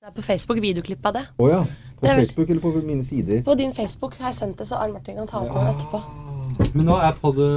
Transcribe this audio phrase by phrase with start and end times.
[0.00, 1.20] Det er på Facebook videoklipp av det.
[1.42, 1.56] Å ja.
[1.98, 3.40] På Det er Facebook eller på mine sider?
[3.42, 6.68] På din Facebook har jeg sendt det, så Arne Martin kan ta med det etterpå.
[6.78, 7.48] Men nå er på det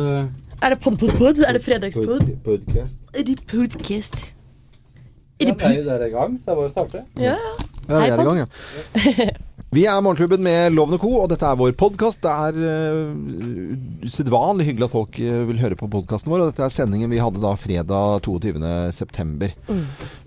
[0.65, 1.43] Er det pod, pod, pod?
[1.45, 2.25] Er det fredagspod?
[2.47, 2.97] Podcast.
[3.13, 4.17] Er det podcast?
[5.37, 5.77] Er Ja, det det er pod?
[5.77, 7.05] jo der i gang, så jeg bare starter.
[7.17, 7.53] Ja, ja.
[7.89, 8.45] Ja, vi er i gang, ja.
[9.71, 12.19] Vi er Morgenklubben med Loven og Co., og dette er vår podkast.
[12.25, 16.43] Det er uh, usedvanlig hyggelig at folk uh, vil høre på podkasten vår.
[16.43, 19.47] Og dette er sendingen vi hadde da fredag 22.9.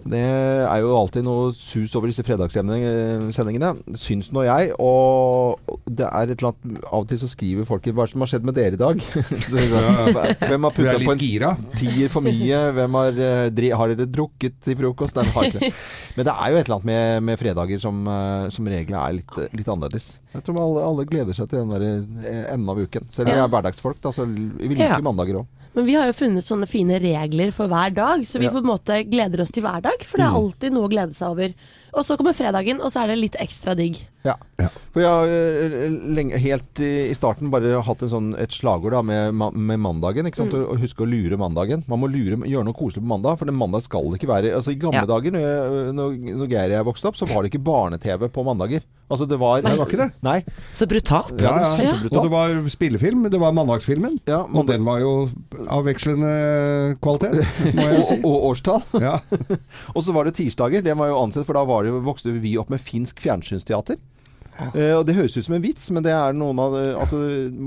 [0.05, 3.71] Det er jo alltid noe sus over disse fredagssendingene,
[4.01, 4.73] syns nå jeg.
[4.81, 8.15] Og det er et eller annet Av og til så skriver folk hva er det
[8.15, 9.01] som har skjedd med dere i dag?
[9.51, 11.53] Så, Hvem har putta på en gira.
[11.77, 12.61] tier for mye.
[12.77, 15.17] Hvem har, eh, dri, har dere drukket til frokost?
[15.17, 15.73] Nei, har ikke det.
[16.17, 18.05] Men det er jo et eller annet med, med fredager som,
[18.55, 20.19] som regel er litt, eh, litt annerledes.
[20.35, 21.83] Jeg tror alle, alle gleder seg til den der
[22.29, 23.07] eh, enden av uken.
[23.11, 23.45] Selv om vi Ja.
[23.45, 25.01] er hverdagsfolk, da, så vi liker Ja.
[25.01, 25.47] mandager òg.
[25.75, 28.51] Men vi har jo funnet sånne fine regler for hver dag, så vi Ja.
[28.53, 30.05] på en måte gleder oss til hver dag.
[30.05, 31.55] For det er alltid noe å glede seg over.
[31.95, 34.01] Og så kommer fredagen, og så er det litt ekstra digg.
[34.25, 34.35] Ja.
[34.95, 35.85] For jeg har eh,
[36.17, 40.27] lenge, helt i starten bare hatt en sånn, et slagord da, med, med mandagen.
[40.27, 40.55] Ikke sant?
[40.57, 40.81] Mm.
[40.83, 41.85] Huske å lure mandagen.
[41.91, 44.55] Man må lure, gjøre noe koselig på mandag, for den mandag skal det ikke være
[44.57, 45.11] altså I gamle Ja.
[45.11, 48.27] dager, når, jeg, når, når Geir og jeg vokste opp, så var det ikke barne-TV
[48.33, 48.83] på mandager.
[49.13, 50.07] Altså det var Nei, det var ikke det.
[50.25, 50.39] Nei.
[50.75, 51.35] Så brutalt.
[51.37, 51.95] Ja, det Ja, var ja.
[52.09, 53.27] Og det var spillefilm.
[53.31, 54.17] Det var mandagsfilmen.
[54.27, 55.11] Ja, Og den var jo
[55.69, 56.31] av vekslende
[57.05, 57.37] kvalitet,
[57.77, 58.17] må jeg si.
[58.17, 58.81] og, og årstall.
[59.05, 59.19] Ja.
[59.95, 60.81] Og så var det tirsdager.
[60.83, 63.97] Det var jo ansett, for da var det, jo- vokste vi opp med finsk fjernsynsteater.
[64.75, 67.19] Eh, og Det høres ut som en vits, men det er noen av altså,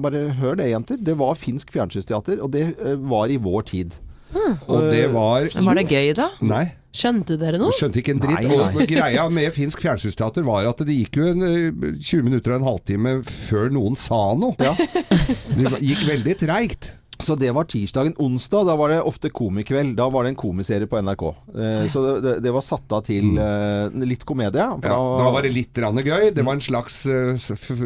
[0.02, 0.98] Bare hør det, jenter.
[1.04, 3.98] Det var finsk fjernsynsteater, og det eh, var i vår tid.
[4.68, 6.30] Og det var Men var det gøy, da?
[6.44, 6.66] Nei.
[6.98, 7.72] Skjønte dere noe?
[7.76, 8.42] Skjønte ikke en dritt.
[8.48, 8.70] Nei, nei.
[8.74, 12.62] Og greia med finsk fjernsynsteater var at det gikk jo en, eh, 20 minutter og
[12.62, 14.56] en halvtime før noen sa noe.
[14.60, 14.74] Ja.
[15.58, 16.92] Det gikk veldig treigt.
[17.20, 18.14] Så det var tirsdagen.
[18.22, 19.96] Onsdag, da var det ofte komikveld.
[19.98, 21.24] Da var det en komiserie på NRK.
[21.58, 24.62] Eh, så det, det var satt av til eh, litt komedie.
[24.78, 24.84] Mm.
[24.86, 26.30] Ja, da var det litt rann gøy.
[26.36, 27.82] Det var en slags uh, f f-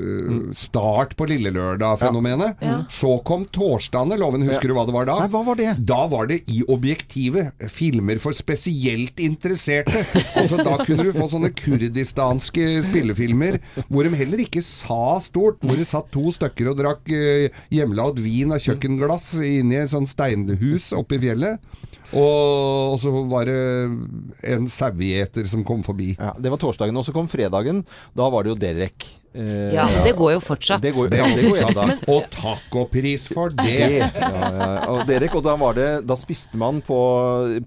[0.59, 2.59] start på Lille Lørdag-fenomenet.
[2.91, 4.19] Så kom torsdagene.
[4.19, 5.15] Loven, husker du hva det var da?
[5.23, 5.69] Nei, hva var det?
[5.89, 10.03] Da var det i objektivet filmer for spesielt interesserte.
[10.41, 13.59] Altså Da kunne du få sånne kurdistanske spillefilmer
[13.91, 15.59] hvor de heller ikke sa stort.
[15.63, 20.09] Hvor det satt to stykker og drakk uh, hjemmelagd vin av kjøkkenglass inni et sånt
[20.11, 21.61] steinhus oppe i fjellet.
[22.17, 23.59] Og så var det
[24.51, 26.13] en sauegjeter som kom forbi.
[26.17, 26.97] Ja, det var torsdagen.
[26.97, 27.85] Og så kom fredagen.
[28.17, 29.07] Da var det jo Derek.
[29.33, 30.81] Eh, Ja, men det går jo fortsatt.
[30.83, 31.85] Det går, ja, det går ja, da.
[32.11, 33.67] Og tacopris for det!
[33.71, 34.69] Det, ja, ja.
[34.91, 36.97] Og Derek, og da var det Da spiste man på,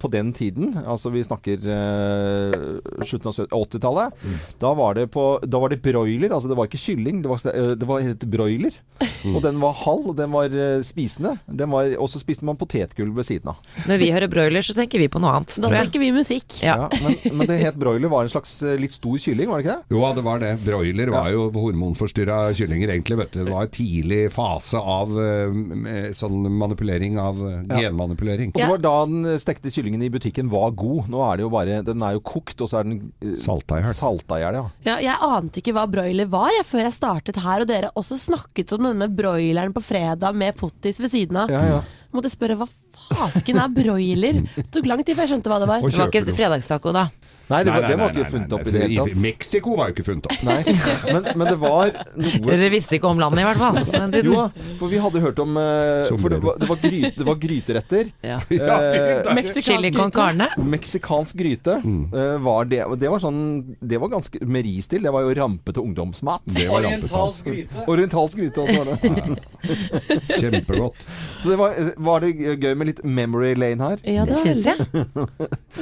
[0.01, 4.25] på den tiden, altså vi snakker eh, slutten av 80-tallet,
[4.61, 6.31] da, var det på- da var det broiler.
[6.35, 8.77] Altså det var ikke kylling, det var, eh, det var et broiler.
[9.35, 11.37] Og den var halv, den var eh, spisende.
[11.49, 13.61] Den var, og så spiste man potetgull ved siden av.
[13.89, 16.61] Når vi hører broiler, så tenker vi på noe annet, Da tenker vi musikk.
[16.63, 16.77] Ja.
[16.85, 19.67] Ja, men, men det het broiler var en slags eh, litt stor kylling, var det
[19.69, 19.97] ikke det?
[19.97, 20.53] Jo, det var det.
[20.65, 23.17] Broiler var jo hormonforstyrra kyllinger, egentlig.
[23.19, 23.45] vet du.
[23.45, 27.89] Det var en tidlig fase av eh, sånn manipulering av eh, Ja.
[27.89, 28.53] genmanipulering.
[28.55, 31.09] Og det var da den stekte kyllingen i butikken var god.
[31.13, 33.81] Nå er det jo bare Den er jo kokt, og så er den uh, Salta
[33.81, 34.55] i hjel.
[34.61, 34.65] ja.
[34.85, 38.17] Ja, jeg ante ikke hva broiler var jeg, før jeg startet her, og dere også
[38.21, 41.51] snakket om denne broileren på fredag med pottis ved siden av.
[41.53, 41.83] Ja, ja.
[42.15, 42.69] Måtte spørre hva
[43.11, 44.37] fasken er broiler?
[44.55, 45.83] Det tok lang tid før jeg skjønte hva det var.
[45.83, 47.09] Det var ikke fredagstaco, da.
[47.45, 49.19] Nei, det var, Nei, det var ikke nei, funnet nei, opp i det hele tatt.
[49.21, 50.45] Mexico var jo ikke funnet opp.
[50.49, 50.61] Nei,
[51.11, 53.81] men, men det var noe Dere visste ikke om landet, i hvert fall.
[53.95, 54.47] Men det, Jo
[54.81, 58.11] for vi hadde hørt om eh, For det var, det var, gryte, det var gryteretter.
[58.33, 58.39] ja.
[58.49, 60.49] Ja, Eh, Chili con carne.
[60.59, 62.83] Meksikansk gryte eh, var det.
[63.01, 63.41] Det var sånn
[63.81, 65.05] Det var ganske med ris til.
[65.05, 66.45] Det var jo rampete ungdomsmat.
[66.55, 67.35] Det var rampetall.
[67.45, 67.85] gryte.
[67.91, 69.39] Orientalsk gryte også var det.
[70.41, 71.05] Kjempegodt.
[71.43, 71.77] Så det var,
[72.09, 74.05] var det gøy med litt memory lane her?
[74.09, 74.79] Ja, det syns jeg.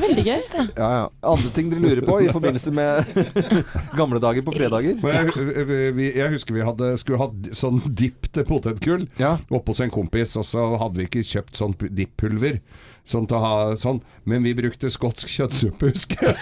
[0.02, 0.40] veldig gøy.
[0.76, 1.06] Ja, ja.
[1.32, 3.04] Andre ting dere lurer på i forbindelse med
[3.98, 4.96] gamle dager på fredager?
[4.98, 9.36] Jeg, vi, jeg husker vi hadde, skulle ha sånn dipp til potetgull Ja.
[9.50, 12.60] oppe hos en kompis, og så hadde vi ikke kjøpt sånn dipppulver
[13.02, 13.96] Sånn til å ha sånn,
[14.30, 16.36] men vi brukte skotsk kjøttsuppe, husker jeg.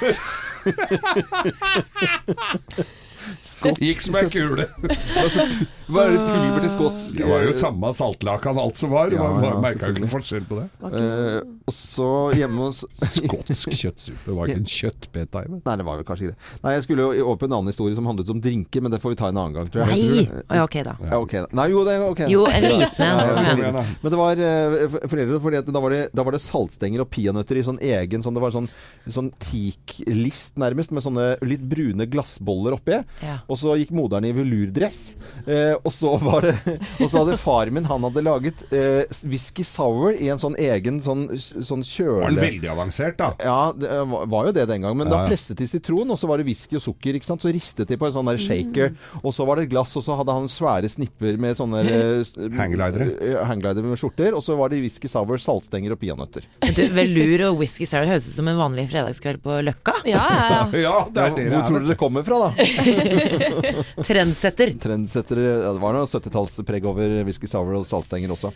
[3.44, 4.66] Skotsk Gikk som ei kule.
[5.20, 5.44] Altså,
[5.90, 7.14] Hva er det pulver til skotsk?
[7.18, 9.10] Det var jo samme saltlakan alt som var.
[9.12, 10.66] Ja, Man ja, merka jo ikke noen forskjell på det.
[10.86, 11.38] Eh,
[11.70, 12.08] og så
[12.38, 12.82] hjemme hos
[13.16, 14.22] Skotsk kjøttsuppe.
[14.28, 15.62] Det var ikke en kjøttbeta i meg.
[15.66, 16.60] Nei, det var vel kanskje ikke det.
[16.64, 19.00] Nei, Jeg skulle jo over på en annen historie som handlet om drinker, men det
[19.02, 20.06] får vi ta en annen gang, tror jeg.
[20.06, 20.24] Nei!
[20.56, 20.94] Ja, ok, da.
[21.10, 21.50] Ja, okay, da.
[21.60, 22.22] Nei, jo, det er ok.
[22.30, 23.80] Jo, en liten en.
[24.00, 27.04] Men det var eh, for- foreldre, fordi at da var, det, da var det saltstenger
[27.04, 28.70] og peanøtter i sånn egen sånn, Det var sånn,
[29.10, 33.00] sånn teaklist nærmest, med sånne litt brune glassboller oppi.
[33.20, 33.36] Ja.
[33.52, 35.14] Og så gikk moderen i velurdress.
[35.44, 36.54] Eh, og, så var det,
[37.00, 41.00] og så hadde far min Han hadde laget eh, whisky sour i en sånn egen
[41.04, 43.32] sånn, sånn Var den veldig avansert, da?
[43.44, 44.96] Ja, det var var jo det den gang.
[44.96, 47.16] Men Ja, da presset de sitron, og så var det whisky og sukker.
[47.18, 47.44] ikke sant?
[47.44, 48.94] Så ristet de på en sånn der shaker.
[49.22, 53.08] Og så var det glass, og så hadde han svære snipper med sånne eh, Hangglidere.
[53.20, 54.32] eh, hangglidere med skjorter.
[54.36, 56.46] Og så var det whisky sour, saltstenger og peanøtter.
[56.76, 59.98] Du, Velur og whisky sour høres ut som en vanlig fredagskveld på Løkka.
[60.08, 60.96] Ja, ja, ja.
[61.14, 62.50] Det er det Hvor tror du det kommer fra, da?
[64.10, 64.74] Trendsetter.
[64.82, 65.40] Trendsetter.
[65.44, 68.52] ja, Det var noe 70-tallspreg over whisky sour og saltstenger også.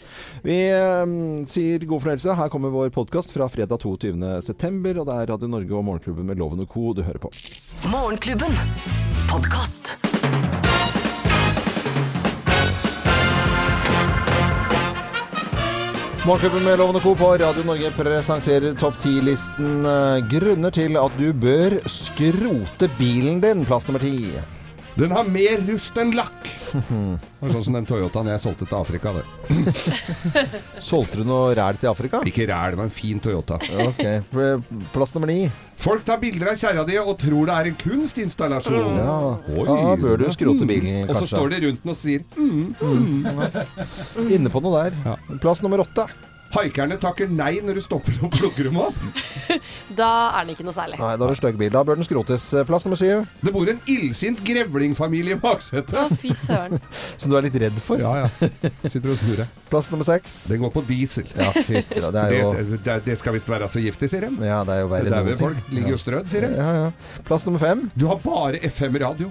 [0.47, 1.15] Vi eh,
[1.51, 2.39] sier god fornøyelse.
[2.39, 6.41] Her kommer vår podkast fra fredag 22.9., og det er Radio Norge og Morgenklubben med
[6.41, 6.93] Loven og Co.
[6.97, 7.33] du hører på.
[7.93, 8.59] Morgenklubben.
[9.31, 10.14] Podkast.
[16.27, 17.15] Morgenklubben med Lovende Co.
[17.15, 23.61] på Radio Norge presenterer topp 10-listen eh, grunner til at du bør skrote bilen din.
[23.69, 24.33] Plass nummer ti.
[24.95, 26.45] Den har mer rust enn lakk.
[26.75, 29.13] Det var sånn som den Toyotaen jeg solgte til Afrika.
[29.17, 29.25] Det.
[30.91, 32.21] Solgte du noe ræl til Afrika?
[32.31, 33.59] Ikke ræl, det var en fin Toyota.
[33.89, 34.05] Ok.
[34.95, 35.49] Plass nummer ni.
[35.83, 39.01] Folk tar bilder av kjerra di og tror det er en kunstinstallasjon.
[39.01, 39.17] Ja,
[39.57, 39.65] Oi.
[39.67, 44.31] da bør du skrote bilen, Og så står de rundt den og sier mm.
[44.31, 45.19] Inne på noe der.
[45.43, 46.07] Plass nummer åtte.
[46.55, 48.99] Haikerne takker nei når du stopper og plukker dem opp.
[49.95, 50.97] Da er den ikke noe særlig.
[50.99, 51.69] Nei, da er det stygg bil.
[51.71, 52.47] Da bør den skrotes.
[52.67, 53.27] Plass nummer syv.
[53.45, 55.93] Det bor en illsint grevlingfamilie i baksetet.
[56.01, 56.81] Å, fy søren.
[57.21, 58.01] Som du er litt redd for.
[58.03, 58.49] Ja, ja.
[58.89, 59.51] Sitter og snurrer.
[59.73, 60.35] Plass nummer seks.
[60.51, 61.29] Den går på diesel.
[61.39, 62.11] Ja, fytti da.
[62.17, 64.33] Det er Det, jo det, det skal visst være så giftig, sier de.
[64.49, 65.77] Ja, det er jo verre Der enn noen folk ting.
[65.79, 66.51] ligger jo strødd, sier de.
[66.59, 67.21] Ja, ja.
[67.29, 67.85] Plass nummer fem.
[67.95, 69.31] Du har bare FM-radio.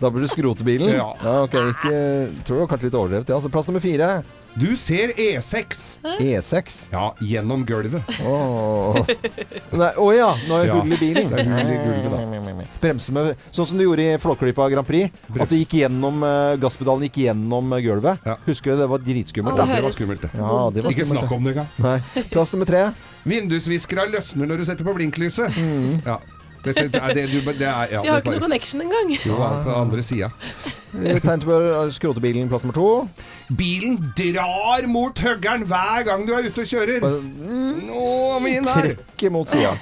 [0.00, 0.92] Da bør du skrote bilen.
[0.98, 1.08] Ja.
[1.46, 1.56] ok.
[1.72, 1.96] Ikke,
[2.44, 3.32] tror det var kanskje litt overdrevet.
[3.32, 3.38] Ja.
[3.40, 4.12] Altså, plass nummer fire.
[4.54, 5.98] Du ser E6.
[6.02, 6.88] E6.
[6.92, 8.02] Ja, gjennom gulvet.
[8.24, 8.96] Åh.
[8.96, 10.00] oh.
[10.02, 11.30] å ja, nå er det hull i bilen.
[11.30, 15.14] Det er hull i gulvet, Bremse med Sånn som du gjorde i Flåklypa Grand Prix.
[15.38, 18.26] At det gikk gjennom uh, gasspedalen gikk gjennom eh, gulvet.
[18.26, 18.36] Ja.
[18.48, 18.82] Husker du det?
[18.82, 19.54] Det var dritskummelt.
[19.54, 20.32] Oh, det, Det var skummelt, det.
[20.34, 22.28] Ja, det var Ikke snakk om det engang.
[22.34, 22.84] Plass nummer tre.
[23.30, 25.56] Vindusviskere løsner når du setter på blinklyset.
[25.60, 26.02] Mm.
[26.08, 26.18] Ja.
[26.64, 29.12] Dette, det er det du det er, ja, Vi har ikke noe connection engang.
[29.24, 30.28] jo, på andre sida.
[30.92, 32.48] Tegn til å skrote bilen.
[32.50, 33.08] Plass nummer to.
[33.56, 37.06] Bilen drar mot høggeren hver gang du er ute og kjører.
[37.86, 38.04] Nå,
[38.44, 38.92] min her!
[38.92, 39.72] Trekker mot sida.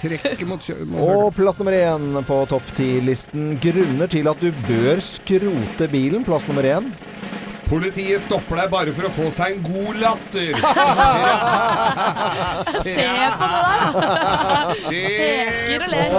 [1.02, 3.56] Og plass nummer én på topp ti-listen.
[3.62, 6.24] Grunner til at du bør skrote bilen.
[6.28, 6.92] Plass nummer én.
[7.69, 10.55] Politiet stopper deg bare for å få seg en god latter.
[12.87, 12.94] Se
[13.38, 14.12] på det der, da!
[14.88, 16.11] Peker og ler.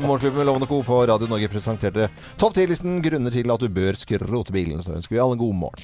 [0.06, 0.80] Morgenklubben med Lovende Co.
[0.86, 2.08] på Radio Norge presenterte
[2.40, 4.80] topp 10-listen grunner til at du bør skrote bilen.
[4.84, 5.78] Så ønsker vi alle en god morgen.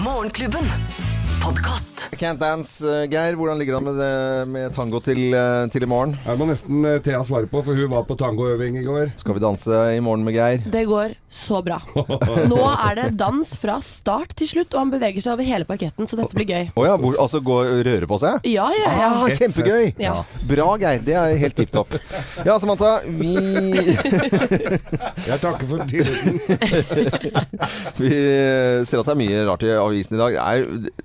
[0.00, 1.15] Morgenklubben.
[1.46, 2.08] Podkast.
[2.18, 3.36] Can't Dance, eh, Geir.
[3.38, 6.16] Hvordan ligger det an med, det- med tango til, eh, til i morgen?
[6.26, 9.12] Jeg må nesten eh, Thea svare på, for hun var på tangoøving i går.
[9.16, 10.58] Skal vi danse i morgen med Geir?
[10.66, 11.78] Det går så bra.
[12.50, 12.58] Nå
[12.88, 16.16] er det dans fra start til slutt, og han beveger seg over hele parketten, så
[16.18, 16.72] dette blir gøy.
[16.74, 18.40] Å ja, hvor- altså gå og røre på seg?
[18.50, 19.12] Ja, ja, ja.
[19.22, 19.94] Ah, kjempegøy!
[20.02, 20.16] Ja.
[20.50, 20.98] Bra, Geir.
[21.06, 21.94] Det er helt tipp topp.
[22.44, 22.96] Ja, Samantha.
[23.06, 23.36] Vi,
[25.30, 26.40] Jeg takker for tilliten.
[28.02, 30.40] vi ser at det er mye rart i avisen i dag.
[30.40, 30.42] Det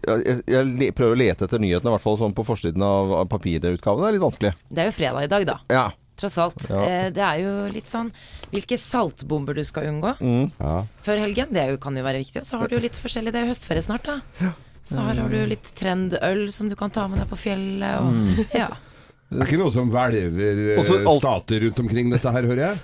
[0.01, 3.11] Er, jeg, jeg prøver å lete etter nyhetene, i hvert fall sånn på forsiden av
[3.21, 4.01] av papirutgaven.
[4.03, 4.53] Det er litt vanskelig.
[4.69, 5.57] Det er jo fredag i dag, da.
[5.71, 5.85] Ja.
[6.21, 6.65] Tross alt.
[6.69, 6.81] Ja.
[6.85, 8.11] Eh, Det er jo litt sånn
[8.51, 10.11] hvilke saltbomber du skal unngå
[10.59, 10.83] Ja.
[11.01, 11.53] før helgen.
[11.55, 12.43] Det jo, kan jo være viktig.
[12.43, 13.31] Og så har du jo litt forskjellig.
[13.33, 14.51] Det er jo høstferie snart, da.
[14.83, 18.01] Så her har du litt trendøl som du kan ta med deg på fjellet.
[18.01, 18.69] Og, ja.
[19.31, 20.83] Det er ikke noe som hvelver eh,
[21.17, 22.79] stater rundt omkring dette her, hører jeg.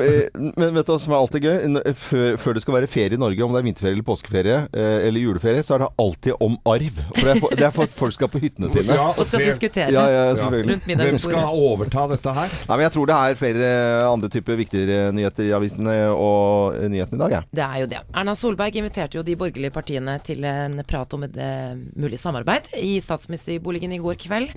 [0.00, 1.94] Eh, Men vet du hva som er alltid gøy?
[1.96, 5.06] Før, før det skal være ferie i Norge, om det er vinterferie eller påskeferie eh,
[5.08, 7.00] eller juleferie, så er det alltid om arv.
[7.14, 8.96] For det er for, det er for at folk skal på hyttene sine.
[8.96, 12.48] Ja, Og skal se- diskutere Ja, ja, rundt Hvem skal overta dette her?
[12.68, 13.70] Nei, men Jeg tror det er flere
[14.10, 17.36] andre typer viktigere nyheter i avisene og eh, nyhetene i dag.
[17.38, 17.48] jeg.
[17.60, 18.02] Det er jo det.
[18.14, 22.72] Erna Solberg inviterte jo de borgerlige partiene til en prat om et eh, mulig samarbeid
[22.80, 24.52] i statsministerboligen i går kveld.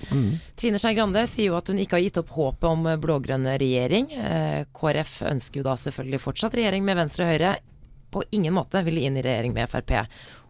[0.58, 3.46] Trine Skei Grande sier jo at hun ikke har gitt opp håpet om eh, blå-grønn
[3.60, 4.10] regjering.
[4.14, 7.56] Eh, KrF ønsker jo da selvfølgelig fortsatt regjering med Venstre og Høyre.
[8.14, 9.90] På ingen måte ville inn i regjering med Frp.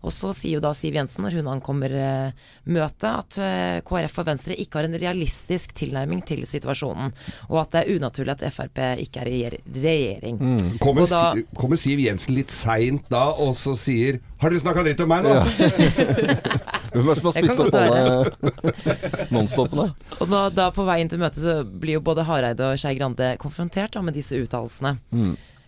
[0.05, 2.33] Og så sier jo da Siv Jensen når hun ankommer eh,
[2.69, 7.15] møtet at eh, KrF og Venstre ikke har en realistisk tilnærming til situasjonen,
[7.49, 9.65] og at det er unaturlig at Frp ikke er i regjering.
[9.87, 10.77] regjering.
[10.83, 14.85] Kommer, Og da- kommer Siv Jensen litt seint da, og så sier 'Har dere snakka
[14.85, 15.41] dritt om meg nå?'
[16.95, 18.75] Hvem er det som har spist opp alle
[19.35, 19.89] nonstopene?
[20.21, 23.35] Og da, da på inn til møtet så blir jo både Hareide og Skei Grande
[23.43, 24.95] konfrontert da, med disse uttalelsene.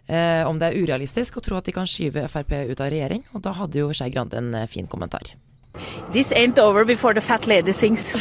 [0.06, 3.26] Eh, om det er urealistisk å tro at de kan skyve Frp ut av regjering.
[3.34, 5.34] Og da hadde jo Skei Grande en eh, fin kommentar.
[6.12, 8.12] This ain't over before the fat lady sings.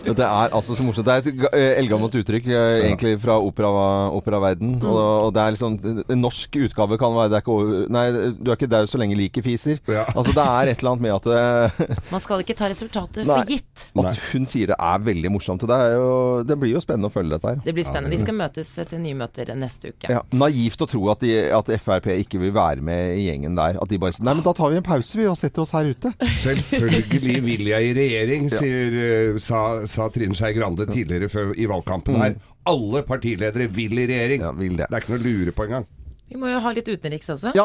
[0.00, 1.06] Dette er altså så morsomt.
[1.06, 3.68] Det er et eh, eldgammelt uttrykk, eh, egentlig fra opera,
[4.16, 4.72] operaverden.
[4.80, 4.86] Mm.
[4.88, 5.76] Og, og det er liksom
[6.10, 8.04] En norsk utgave kan være det er ikke, over- Nei,
[8.40, 9.78] du er ikke daud så lenge liket fiser.
[9.86, 10.06] Ja.
[10.14, 13.36] Altså Det er et eller annet med at, det, Man skal ikke ta resultatet Nei.
[13.36, 13.86] for gitt.
[14.00, 15.66] at hun sier det er veldig morsomt.
[15.68, 17.62] Det, er jo, det blir jo spennende å følge dette her.
[17.68, 18.16] Det blir spennende.
[18.16, 20.10] Vi skal møtes til nye møter neste uke.
[20.10, 23.78] Ja, naivt å tro at, de, at Frp ikke vil være med i gjengen der.
[23.80, 25.72] At de bare sier Nei, men da tar vi en pause vi og setter oss
[25.74, 26.12] her ute.
[26.38, 31.66] Selvfølgelig vil jeg i regjering, sier, eh, sa, sa Trine Skei Grande tidligere før, i
[31.70, 32.36] valgkampen her.
[32.70, 34.44] Alle partiledere vil i regjering.
[34.46, 34.86] Ja, vil det.
[34.90, 35.88] Det er ikke noe å lure på engang.
[36.30, 37.50] Vi må jo ha litt utenriks også.
[37.58, 37.64] Ja.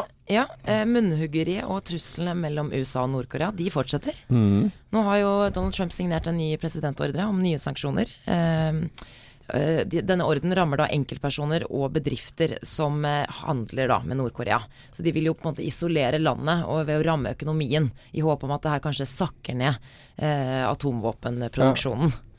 [0.66, 4.18] eh, Munnhuggeriet og truslene mellom USA og Nord-Korea, de fortsetter.
[4.32, 8.10] Nå har jo Donald Trump signert en ny presidentordre om nye sanksjoner.
[8.26, 8.80] Eh,
[9.46, 14.60] Denne orden rammer da enkeltpersoner og bedrifter som eh, handler da med Nord-Korea.
[14.92, 18.24] Så de vil jo på en måte isolere landet og ved å ramme økonomien, i
[18.24, 19.78] håp om at det her kanskje sakker ned
[20.16, 22.10] eh, atomvåpenproduksjonen.
[22.10, 22.35] Ja,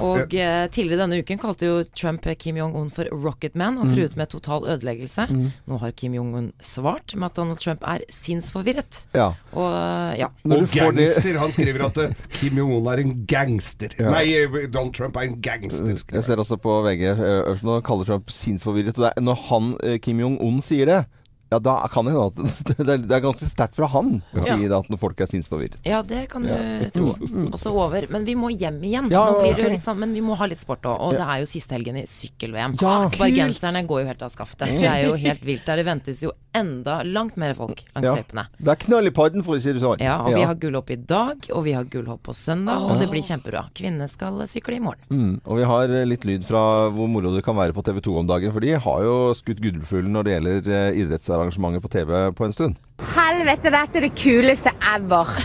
[0.00, 4.16] Og eh, tidligere denne uken kalte jo Trump Kim Jong-un for 'rocket man' og truet
[4.16, 5.26] med total ødeleggelse.
[5.66, 9.06] Nå har Kim Jong-un svart med at Donald Trump er sinnsforvirret.
[9.14, 9.32] Ja.
[9.52, 10.28] Og eh, ja.
[10.44, 11.38] Og du får det- gangster.
[11.38, 13.88] Han skriver at eh, Kim Jong-un er en gangster.
[13.98, 14.10] Ja.
[14.10, 15.96] Nei, eh, Donald Trump er en gangster.
[15.96, 18.98] Skriver Jeg ser også på VG øverst nå kaller Trump sinnsforvirret.
[18.98, 21.04] Og det er, når han, Kim Jong-un, sier det,
[21.50, 22.76] ja, da kan det hende at
[23.06, 24.56] det er, ganske sterkt fra han å Ja.
[24.56, 25.78] si det at folk er sinnsforvirret.
[25.84, 27.14] ja, det kan du tro.
[27.50, 28.06] Også over.
[28.10, 29.10] Men vi må hjem igjen.
[29.10, 29.72] Ja, Nå blir det ok.
[29.74, 30.96] litt sånn, men vi må ha litt sport òg.
[31.08, 32.76] Og det er jo siste helgen i sykkel-VM.
[32.80, 34.68] Ja, Bergenserne går jo helt av skaftet.
[34.70, 35.82] Det er jo helt vilt der.
[35.82, 38.14] Det ventes jo enda langt mer folk langs Ja.
[38.16, 38.46] løypene.
[38.58, 40.00] Det er knall i padden, for å si det sånn.
[40.00, 43.08] Ja, og vi har gullhopp i dag, og vi har gullhopp på søndag, og det
[43.10, 43.68] blir kjempebra.
[43.74, 45.00] Kvinnene skal sykle i morgen.
[45.10, 48.00] Mm, og vi har eh, litt lyd fra hvor moro det kan være på TV
[48.00, 48.52] 2 om dagen.
[48.52, 52.52] For de har jo skutt gullfuglen når det gjelder eh, idrettsarrangementer på TV på en
[52.52, 52.76] stund.
[53.10, 55.26] Helvete, dette er det kuleste ever.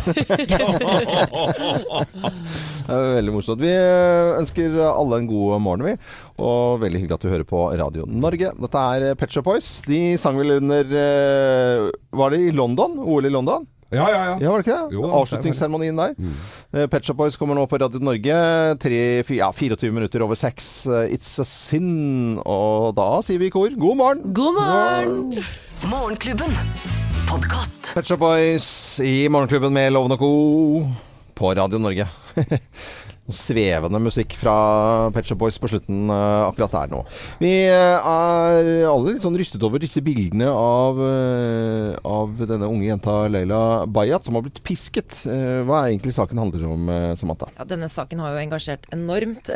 [2.86, 3.62] Det er veldig morsomt.
[3.64, 5.94] Vi eh, ønsker alle en god morgen, vi.
[6.46, 8.52] Og veldig hyggelig at du hører på Radio Norge.
[8.62, 9.70] Dette er Pet Shop Boys.
[9.90, 13.00] De sang vel under eh, Var det i London?
[13.02, 13.66] OL i London?
[13.94, 14.36] Ja, ja, ja.
[14.42, 14.96] Ja, var det ikke det?
[14.98, 16.14] Jo, Avslutningsseremonien der.
[16.20, 16.88] Mm.
[16.92, 18.38] Pet Shop Boys kommer nå på Radio Norge.
[18.86, 20.70] Tre, fi- ja, 24 minutter over seks.
[20.86, 22.38] Eh, It's a sin.
[22.46, 24.22] Og da sier vi i kor god morgen.
[24.36, 25.18] God morgen!
[25.90, 26.54] Morgenklubben.
[27.36, 27.92] Podkast.
[27.94, 30.30] Pet Boys i Morgenklubben med Loven og Co.
[31.36, 32.08] på Radio Norge.
[33.26, 37.00] Svevende musikk fra Pet Shop Boys på slutten uh, akkurat der nå.
[37.40, 42.86] Vi eh, er alle litt sånn rystet over disse bildene av, uh, av denne unge
[42.86, 45.24] jenta Leila Bayat som har blitt pisket.
[45.26, 47.50] Uh, hva er egentlig saken handler om, Samantha?
[47.58, 49.50] Ja, denne saken har jo engasjert enormt.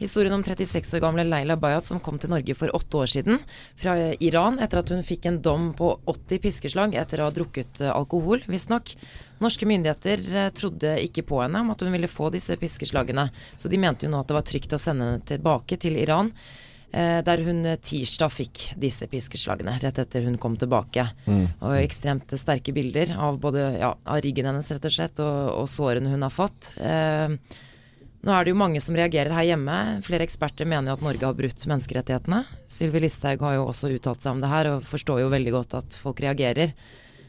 [0.00, 3.38] Historien om 36 år gamle Leila Bayat som kom til Norge for åtte år siden
[3.78, 7.84] fra Iran etter at hun fikk en dom på 80 piskeslag etter å ha drukket
[7.94, 8.96] alkohol, visstnok.
[9.40, 13.68] Norske myndigheter eh, trodde ikke på henne om at hun ville få disse piskeslagene, så
[13.70, 16.32] de mente jo nå at det var trygt å sende henne tilbake til Iran.
[16.90, 21.06] eh, Der hun eh, tirsdag fikk disse piskeslagene, rett etter hun kom tilbake.
[21.60, 25.68] Og ekstremt sterke bilder av både ja, av ryggen hennes, rett og slett, og, og
[25.70, 26.72] sårene hun har fått.
[26.80, 27.38] Eh,
[28.18, 29.74] nå er det jo mange som reagerer her hjemme.
[30.02, 32.40] Flere eksperter mener jo at Norge har brutt menneskerettighetene.
[32.66, 35.76] Sylvi Listhaug har jo også uttalt seg om det her, og forstår jo veldig godt
[35.78, 36.72] at folk reagerer.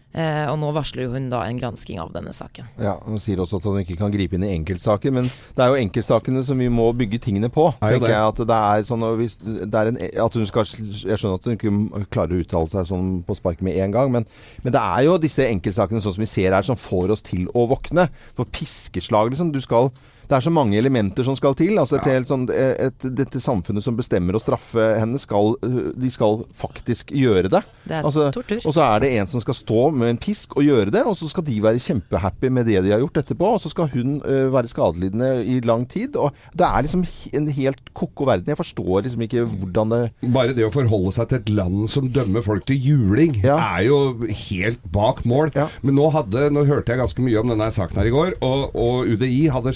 [0.10, 2.66] Eh, og nå varsler jo hun da en gransking av denne saken.
[2.82, 5.70] Ja, Hun sier også at hun ikke kan gripe inn i enkeltsaker, men det er
[5.70, 7.68] jo enkeltsakene som vi må bygge tingene på.
[7.78, 8.16] Er tenker det.
[8.16, 11.46] jeg at det er sånn hvis det er en, at hun skal, Jeg skjønner at
[11.46, 14.26] hun ikke klarer å uttale seg sånn på sparket med en gang, men,
[14.66, 17.46] men det er jo disse enkeltsakene sånn som vi ser her, som får oss til
[17.54, 18.08] å våkne.
[18.34, 19.54] For piskeslag, liksom.
[19.54, 19.92] Du skal
[20.30, 21.74] det er så mange elementer som skal til.
[21.82, 25.56] altså et helt sånn, et, Dette samfunnet som bestemmer å straffe henne, skal,
[25.98, 27.64] de skal faktisk gjøre det.
[27.90, 28.62] Det er Altså, tortur.
[28.70, 31.18] Og så er det en som skal stå med en pisk og gjøre det, og
[31.18, 34.20] så skal de være kjempehappy med det de har gjort etterpå, og så skal hun
[34.22, 36.16] ø, være skadelidende i lang tid.
[36.22, 38.54] Og det er liksom en helt ko-ko verden.
[38.54, 40.02] Jeg forstår liksom ikke hvordan det
[40.34, 43.58] Bare det å forholde seg til et land som dømmer folk til juling, Ja.
[43.80, 44.00] er jo
[44.46, 45.50] helt bak mål.
[45.58, 45.68] Ja.
[45.82, 48.76] Men nå, hadde, nå hørte jeg ganske mye om denne saken her i går, og,
[48.78, 49.74] og UDI hadde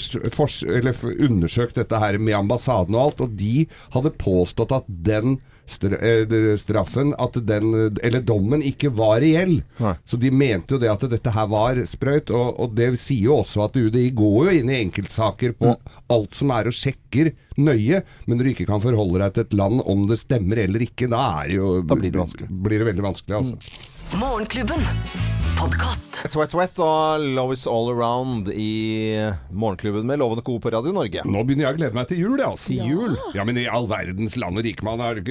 [0.67, 5.38] eller undersøkt dette her med ambassaden og alt, og de hadde påstått at den
[5.69, 7.71] eh, straffen, at den,
[8.03, 9.62] eller dommen, ikke var reell.
[9.79, 9.95] Nei.
[10.05, 13.39] Så de mente jo det at dette her var sprøyt, og, og det sier jo
[13.41, 15.75] også at UDI går jo inn i enkeltsaker på
[16.13, 19.59] alt som er og sjekker nøye, men når du ikke kan forholde deg til et
[19.59, 22.50] land om det stemmer eller ikke, da er det jo Da blir det.
[22.50, 24.19] Blir det veldig vanskelig, altså.
[24.19, 25.23] Morgenklubben.
[25.63, 26.17] Podkast.
[26.34, 29.15] Twet og Love Is All Around i
[29.55, 30.58] Morgenklubben med Lovende Co.
[30.60, 31.22] på Radio Norge.
[31.24, 32.74] Nå begynner jeg å glede meg til jul, altså.
[32.74, 33.13] Til jul?
[33.38, 35.22] Ja, men i all verdens land og rike, man hører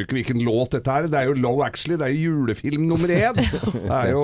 [0.00, 1.08] ikke hvilken låt dette er.
[1.12, 3.42] Det er jo Low Actually, det er jo julefilm nummer én.
[3.86, 4.22] Det er jo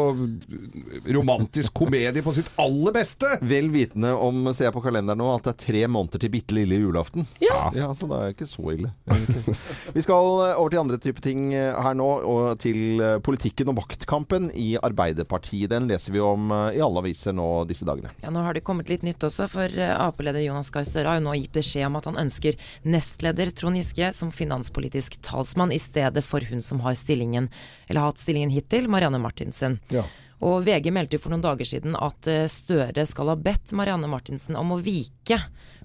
[1.18, 3.34] romantisk komedie på sitt aller beste.
[3.44, 6.56] Vel vitende om, ser jeg på kalenderen nå, at det er tre måneder til bitte
[6.56, 7.28] lille julaften.
[7.44, 7.68] Ja.
[7.76, 8.94] Ja, så det er ikke så ille.
[9.10, 9.56] egentlig.
[9.92, 13.78] Vi skal over til andre type ting eh, her nå, og til eh, politikken og
[13.82, 15.41] maktkampen i Arbeiderpartiet.
[15.50, 18.12] Den leser vi om eh, i alle aviser nå disse dagene.
[18.22, 21.20] Ja, Nå har det kommet litt nytt også, for eh, Ap-leder Jonas Gahr Støre har
[21.20, 25.80] jo nå gitt beskjed om at han ønsker nestleder Trond Giske som finanspolitisk talsmann i
[25.82, 27.50] stedet for hun som har stillingen,
[27.88, 29.80] eller har hatt stillingen hittil, Marianne Martinsen.
[29.92, 30.06] Ja.
[30.42, 34.58] Og VG meldte for noen dager siden at eh, Støre skal ha bedt Marianne Martinsen
[34.58, 35.38] om å vike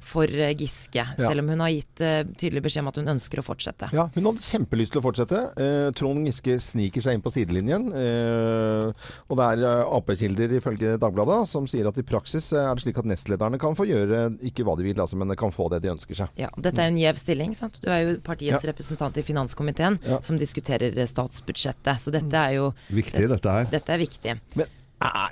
[0.08, 3.42] for eh, Giske, selv om hun har gitt eh, tydelig beskjed om at hun ønsker
[3.42, 3.90] å fortsette.
[3.96, 5.42] Ja, hun hadde kjempelyst til å fortsette.
[5.60, 7.90] Eh, Trond Giske sniker seg inn på sidelinjen.
[7.92, 12.86] Eh, og det er eh, Ap-kilder ifølge Dagbladet som sier at i praksis er det
[12.86, 15.82] slik at nestlederne kan få gjøre ikke hva de vil, altså, men kan få det
[15.86, 16.34] de ønsker seg.
[16.40, 17.54] Ja, Dette er jo en gjev stilling.
[17.58, 17.80] sant?
[17.84, 18.72] Du er jo partiets Ja.
[18.72, 20.22] representant i finanskomiteen Ja.
[20.22, 22.00] som diskuterer statsbudsjettet.
[22.00, 23.66] Så dette er jo Viktig, dette her.
[23.72, 24.40] Dette er viktig.
[24.56, 24.66] Men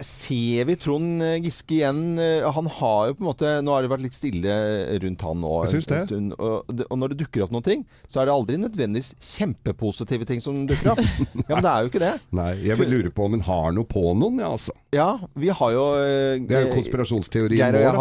[0.05, 2.19] ser vi Trond eh, Giske igjen?
[2.22, 4.53] Eh, Han har jo på en måte Nå har det vært litt stille
[5.01, 5.53] rundt han nå.
[5.65, 5.98] Jeg syns det.
[6.03, 10.27] en stund, Og, når det dukker opp noen ting, så er det aldri nødvendigvis kjempepositive
[10.29, 11.01] ting som dukker opp.
[11.01, 12.12] Ja, men det er jo ikke det.
[12.41, 14.75] Nei, jeg vil lure på om han har noe på noen, ja, altså.
[14.95, 17.95] Ja, vi har jo eh, Det er jo konspirasjonsteori Geir og jeg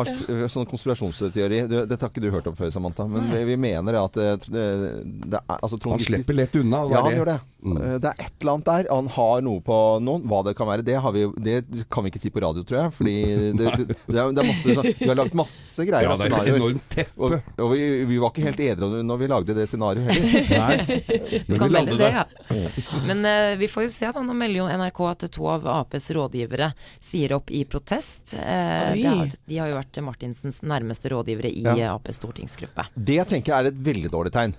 [0.44, 1.64] har sånn konspirasjonsteori.
[1.72, 3.08] Dette har ikke du hørt om før, Samantha.
[3.10, 6.84] Men vi, vi mener at eh, det er altså, Trond Han Giske- slipper lett unna.
[6.92, 7.38] Ja, han gjør det.
[7.64, 7.76] Mm.
[7.80, 8.88] Eh, Det er et eller annet der.
[8.92, 10.24] Han har noe på noen.
[10.28, 12.82] Hva det kan være, det, har vi, det kan vi ikke si på radio, tror
[12.82, 12.92] jeg.
[12.98, 13.14] Fordi
[13.58, 16.20] det, det, det, er, det er masse sånn Vi har lagt masse greier Ja, av
[16.20, 16.60] er scenarioer.
[16.60, 17.16] enormt teppe.
[17.24, 17.80] Og, og vi,
[18.10, 20.48] vi var ikke helt edru når vi lagde det scenarioet heller.
[20.64, 22.10] Nei, men vi lagde det.
[22.10, 22.12] det,
[22.60, 23.00] ja.
[23.08, 24.24] Men uh, vi får jo se, da.
[24.24, 26.70] Nå melder jo NRK at to av Aps rådgivere
[27.04, 28.36] sier opp i protest.
[28.36, 31.94] Uh, det har, de har jo vært Martinsens nærmeste rådgivere i Ja.
[31.94, 32.84] Aps stortingsgruppe.
[32.94, 34.52] Det tenker jeg er et veldig dårlig tegn.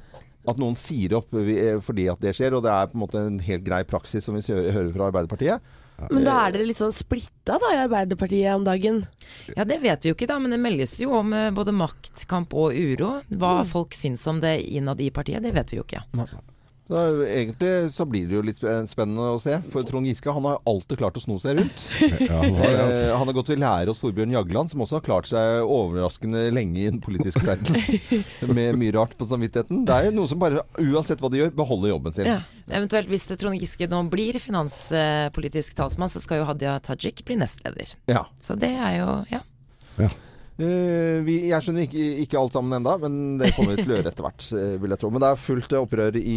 [0.46, 3.24] At noen sier opp eh, fordi at det skjer, og det er på en måte
[3.24, 5.74] en helt grei praksis som vi hører fra Arbeiderpartiet.
[6.12, 9.06] Men da er dere litt sånn splitta da i Arbeiderpartiet om dagen.
[9.56, 12.54] Ja, det vet vi jo ikke, da, men det meldes jo om eh, både maktkamp
[12.58, 13.16] og uro.
[13.32, 16.04] Hva folk syns om det innad i partiet, det vet vi jo ikke.
[16.86, 19.56] Så egentlig så blir det jo litt spennende å se.
[19.72, 21.86] For Trond Giske han har alltid klart å sno seg rundt.
[22.26, 23.00] Ja, han har altså.
[23.02, 26.44] Eh, han har gått i lære hos Torbjørn Jagland, som også har klart seg overraskende
[26.54, 27.78] lenge i den politiske verden.
[28.58, 29.82] Med mye rart på samvittigheten.
[29.88, 32.30] Det er noe som bare, uansett hva de gjør, beholder jobben sin.
[32.30, 32.38] Ja.
[32.70, 37.98] Eventuelt hvis Trond Giske nå blir finanspolitisk talsmann, så skal jo Hadia Tajik bli nestleder.
[38.12, 38.28] Ja.
[38.42, 39.42] Så det er jo ja.
[39.98, 40.14] Eh,
[40.58, 44.12] vi, jeg skjønner ikke, ikke alt sammen enda, men det kommer vi til å gjøre
[44.14, 45.10] etter hvert, eh, vil jeg tro.
[45.12, 46.36] Men det er fullt opprør i,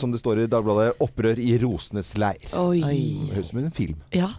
[0.00, 2.48] som det står i Dagbladet, opprør i rosenes leir.
[2.56, 2.80] Oi.
[3.34, 4.00] Høres ut som en film.
[4.16, 4.30] Ja.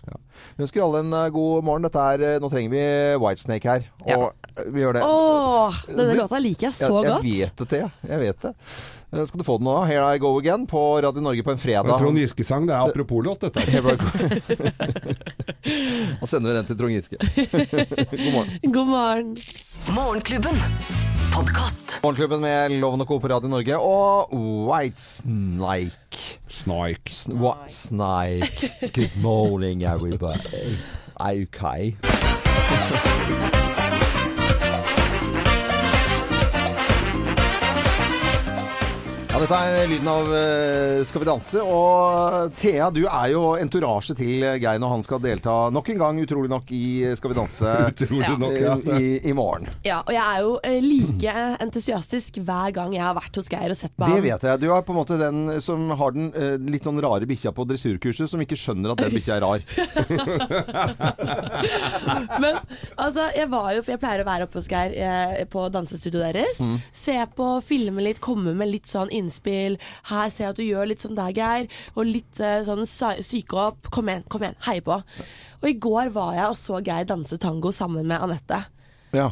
[0.57, 1.85] Vi ønsker alle en eh, god morgen.
[1.85, 2.83] Dette er, eh, nå trenger vi
[3.21, 4.19] Whitesnake her, og Ja.
[4.57, 5.03] eh, vi gjør det.
[5.05, 7.23] Åh, denne låta liker jeg så jeg, godt.
[7.29, 8.55] Jeg vet det, Jeg vet det.
[9.11, 9.77] Eh, Skal du få den nå?
[9.89, 11.97] Here I Go Again på Radio Norge på en fredag.
[12.01, 13.61] Trond Giske-sang, det er apropos-låt, dette.
[15.63, 17.17] Da sender vi den til Trond Giske.
[18.11, 18.71] God morgen.
[18.73, 19.37] God morgen.
[19.95, 20.57] Morgenklubben.
[21.33, 21.99] Podcast.
[22.03, 23.19] Morgenklubben med Loven og Co.
[23.19, 24.33] på Radio Norge og
[24.69, 26.39] Whitesnake.
[26.47, 27.11] Snike.
[27.35, 28.71] What Snike.
[28.93, 30.77] Good morning, everybody.
[31.19, 31.95] Okay.
[39.29, 41.61] Ja, dette er lyden av eh, Skal vi danse.
[41.61, 46.21] Og Thea, du er jo entourage til Geir når han skal delta nok en gang,
[46.23, 48.73] utrolig nok, i Skal vi danse Utrolig nok, ja.
[48.79, 49.69] eh, i, i morgen.
[49.85, 53.69] Ja, og jeg er jo eh, like entusiastisk hver gang jeg har vært hos Geir
[53.75, 54.15] og sett på ham.
[54.17, 54.61] Det vet jeg.
[54.63, 57.67] Du er på en måte den som har den eh, litt sånn rare bikkja på
[57.69, 59.61] dressurkurset, som ikke skjønner at den bikkja er rar.
[62.41, 62.57] Men
[62.97, 66.33] altså, jeg var jo For jeg pleier å være oppe hos Geir eh, på dansestudioet
[66.33, 66.59] deres.
[66.65, 66.77] Mm.
[67.05, 69.75] Se på, filme litt, komme med litt sånn innspill.
[70.09, 71.67] Her ser jeg at du gjør litt sånn der, Geir.
[71.95, 73.91] Og litt eh, sånn syke opp.
[73.93, 74.57] Kom igjen, kom igjen.
[74.67, 74.97] Heie på.
[75.59, 78.63] Og i går var jeg og så Geir danse tango sammen med Anette.
[79.15, 79.31] Ja.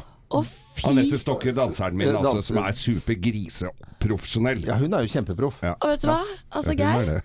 [0.83, 2.47] Anette Stokke, danseren min, Eh, altså, danser.
[2.49, 4.65] som er supergriseprofesjonell.
[4.67, 5.61] ja, hun er jo kjempeproff.
[5.63, 5.75] Ja.
[5.81, 6.17] Og vet du hva?
[6.51, 7.21] Altså, Ja, Geir, det.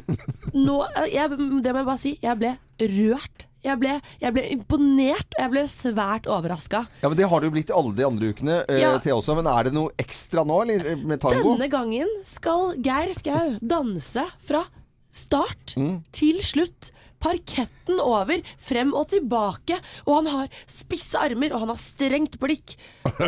[0.66, 2.12] nå, eh, jeg, det må jeg bare si.
[2.22, 2.52] Jeg ble
[2.94, 3.46] rørt.
[3.64, 6.82] Jeg ble, jeg ble imponert, og jeg ble svært overraska.
[7.02, 8.98] Ja, men Det har det jo blitt alle de andre ukene, eh, Ja.
[8.98, 9.34] Thea også.
[9.38, 11.54] Men er det noe ekstra nå, eller med tango?
[11.56, 14.66] Denne gangen skal Geir Skau danse fra
[15.14, 15.74] start
[16.12, 16.90] til slutt.
[17.24, 19.78] Parketten over, frem og tilbake.
[20.06, 22.76] Og han har spisse armer, og han har strengt blikk.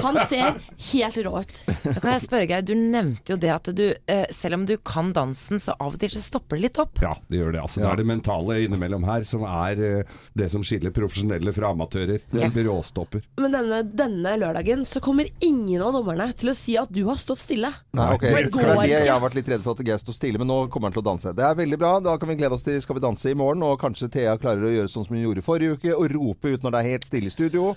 [0.04, 0.60] Han ser
[0.92, 1.62] helt rå ut.
[1.86, 4.76] Da kan jeg spørre, Geir, du nevnte jo det at du, eh, selv om du
[4.78, 7.00] kan dansen, så av og til så stopper det litt opp.
[7.04, 7.62] Ja, det gjør det.
[7.64, 11.72] Altså, Det er det mentale innimellom her som er eh, det som skiller profesjonelle fra
[11.74, 12.20] amatører.
[12.32, 13.24] Det blir råstopper.
[13.40, 17.18] Men denne, denne lørdagen så kommer ingen av dommerne til å si at du har
[17.20, 17.72] stått stille.
[17.96, 18.26] Nei, ok.
[18.26, 20.40] For det For går det jeg har vært litt redd for at Geir står stille,
[20.42, 21.32] men nå kommer han til å danse.
[21.36, 21.92] Det er veldig bra.
[22.04, 24.66] Da kan vi glede oss til Skal vi danse i morgen, og kanskje Thea klarer
[24.68, 27.08] å gjøre sånn som hun gjorde forrige uke, og rope ut når det er helt
[27.08, 27.72] stille i studio.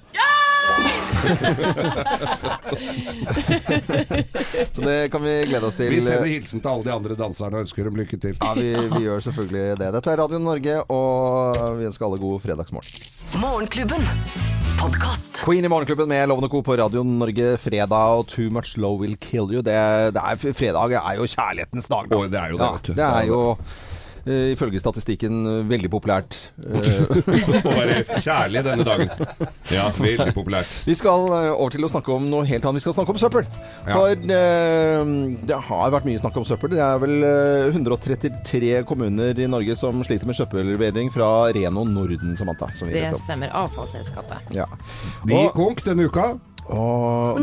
[4.73, 5.89] Så det kan vi glede oss til.
[5.93, 8.37] Vi sender hilsen til alle de andre danserne og ønsker dem lykke til.
[8.39, 9.89] Ja, vi, vi gjør selvfølgelig det.
[9.97, 13.09] Dette er Radio Norge, og vi ønsker alle god fredagsmorgen.
[13.41, 14.05] Morgenklubben.
[14.79, 15.41] Podkast.
[15.43, 16.61] Queen i Morgenklubben med Lovende Co.
[16.63, 19.63] på Radio Norge fredag, og Too Much Love Will Kill You.
[19.65, 19.75] Det,
[20.15, 22.07] det er, fredag er jo kjærlighetens dag.
[22.11, 22.15] da.
[22.21, 23.41] Å, det er jo det, Ja, det er jo
[24.29, 26.37] eh, ifølge statistikken eh, veldig populært.
[26.79, 29.09] Eh, Å være kjærlig denne dagen.
[29.73, 30.69] Ja, veldig populært.
[30.87, 32.79] Vi skal eh, over til å snakke om noe helt annet.
[32.79, 33.47] Vi skal snakke om søppel.
[33.87, 33.95] Ja.
[33.97, 35.13] For eh,
[35.49, 36.73] det har vært mye snakk om søppel.
[36.75, 42.35] Det er vel eh, 133 kommuner i Norge som sliter med søppellevering fra Reno Norden,
[42.39, 42.69] Samantha.
[42.77, 43.25] Som vi Det vet om.
[43.25, 43.51] stemmer.
[43.65, 44.53] Avfallsselskapet.
[44.55, 44.67] Ja.
[45.29, 46.31] De konk denne uka.
[46.75, 47.39] Og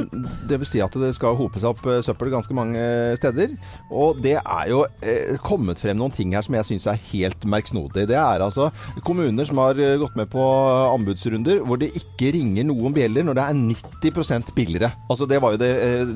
[0.47, 2.83] det vil si at det skal hope seg opp eh, søppel ganske mange
[3.19, 3.57] steder.
[3.91, 7.47] Og det er jo eh, kommet frem noen ting her som jeg syns er helt
[7.49, 8.07] merksnodig.
[8.11, 8.71] Det er altså
[9.07, 10.47] kommuner som har eh, gått med på
[10.93, 13.61] anbudsrunder hvor det ikke ringer noen bjeller når det er
[14.07, 14.93] 90% billigere.
[15.11, 15.73] Altså Det var jo det,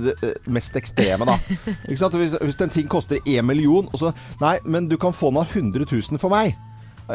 [0.06, 1.38] det mest ekstreme, da.
[1.90, 2.02] Hvis,
[2.40, 5.50] hvis en ting koster 1 million, og så Nei, men du kan få den av
[5.52, 6.54] 100 000 for meg.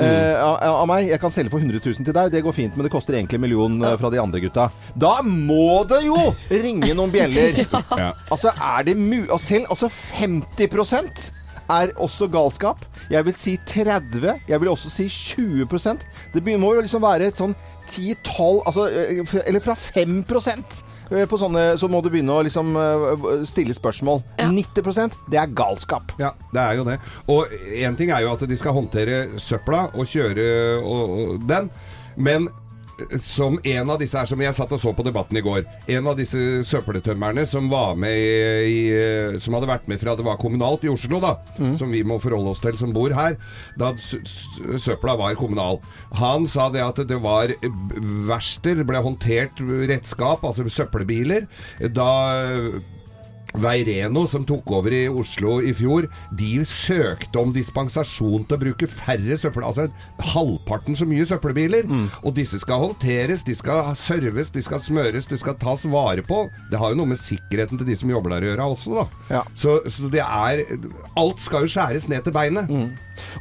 [0.02, 1.10] Eh, av, av meg.
[1.12, 3.40] Jeg kan selge for 100 000 til deg, det går fint, men det koster egentlig
[3.40, 4.68] en million eh, fra de andre gutta.
[4.96, 6.20] Da må det jo
[6.52, 7.64] ringe noen bjeller!
[7.96, 8.10] Ja.
[8.34, 9.22] Altså, er det mu...
[9.32, 11.32] Og selv altså 50
[11.72, 12.82] er også galskap.
[13.10, 14.26] Jeg vil si 30.
[14.50, 17.54] Jeg vil også si 20% Det må jo liksom være et sånn
[17.86, 22.76] 10-12 altså, eh, Eller fra 5 eh, på sånne, så må du begynne å liksom
[22.80, 24.24] eh, stille spørsmål.
[24.42, 26.16] 90% det er galskap.
[26.22, 27.00] Ja, det er jo det.
[27.32, 30.48] Og én ting er jo at de skal håndtere søpla og kjøre
[30.82, 31.70] og, og den,
[32.16, 32.65] men eh,
[33.22, 36.08] som en av disse her som jeg satt og så på debatten i går En
[36.08, 40.40] av disse søppeltømmerne som var med i, i Som hadde vært med fra det var
[40.40, 41.36] kommunalt i Oslo, da.
[41.80, 43.36] Som vi må forholde oss til som bor her.
[43.80, 45.82] Da søpla var kommunal.
[46.20, 47.52] Han sa det at det var
[48.30, 51.50] verksteder, ble håndtert redskap, altså søppelbiler.
[51.96, 52.10] Da
[53.62, 58.90] Veireno, som tok over i Oslo i fjor, de søkte om dispensasjon til å bruke
[58.90, 59.66] færre søppel...
[59.66, 59.90] Altså
[60.36, 61.88] halvparten så mye søppelbiler.
[62.24, 66.46] Og disse skal håndteres, de skal serves, de skal smøres, de skal tas vare på.
[66.72, 69.06] Det har jo noe med sikkerheten til de som jobber der å gjøre også, da.
[69.38, 69.44] Ja.
[69.56, 70.64] Så, så det er
[71.20, 72.72] Alt skal jo skjæres ned til beinet.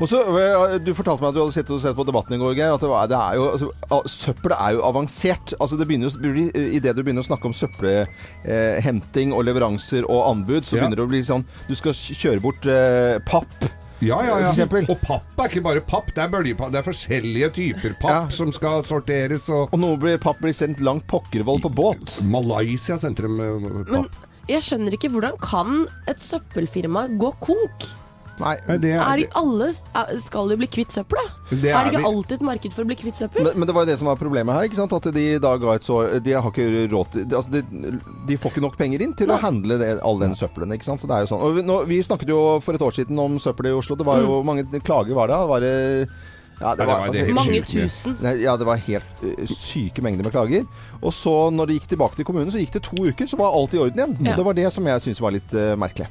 [0.00, 2.40] Og så, øh, Du fortalte meg at du hadde sittet og sett på debatten i
[2.40, 2.74] går, Geir.
[2.74, 5.54] At det, var, det er jo, altså, søppel er jo avansert.
[5.60, 10.62] Altså det begynner jo, Idet du begynner å snakke om søppelhenting og leveranser og anbud,
[10.64, 10.82] så Ja.
[10.82, 13.64] begynner det å bli sånn Du skal kjøre bort eh, papp.
[14.04, 14.66] Ja, ja, ja.
[14.88, 16.72] Og papp er ikke bare papp, det er bøljepapp.
[16.74, 18.28] Det er forskjellige typer papp Ja.
[18.28, 19.48] som skal sorteres.
[19.48, 22.20] Og Og noe blir, papp blir sendt langt pokkervoll på båt.
[22.22, 24.08] Malaysia sendte dem eh, Men
[24.48, 27.86] jeg skjønner ikke hvordan kan et søppelfirma gå konk?
[28.40, 28.54] Nei.
[28.66, 29.68] Nei, det Er er, de alle
[30.24, 31.34] skal jo bli kvitt søppel, da?
[31.50, 33.46] Det er er det ikke alltid et marked for å bli kvitt søppel?
[33.46, 34.68] Men, men det var jo det som var problemet her.
[34.68, 34.96] ikke sant?
[34.96, 37.94] At de da ga et så De har ikke råd til altså de,
[38.28, 40.74] de får ikke nok penger inn til å handle det, all den søppelen.
[40.74, 41.02] ikke sant?
[41.02, 41.44] Så det er jo sånn.
[41.46, 43.98] Og vi, nå, vi snakket jo for et år siden om søppel i Oslo.
[43.98, 45.42] Det var jo mange klager var det.
[45.54, 45.74] Var det
[46.60, 48.18] ja, det var altså, Mange tusen.
[48.40, 50.66] Ja, det var helt uh, syke mengder med klager.
[51.02, 53.54] Og så når det gikk tilbake til kommunen, så gikk det to uker, så var
[53.54, 54.18] alt i orden igjen.
[54.20, 54.34] Ja.
[54.34, 56.10] Og det var det som jeg syntes var litt uh, merkelig.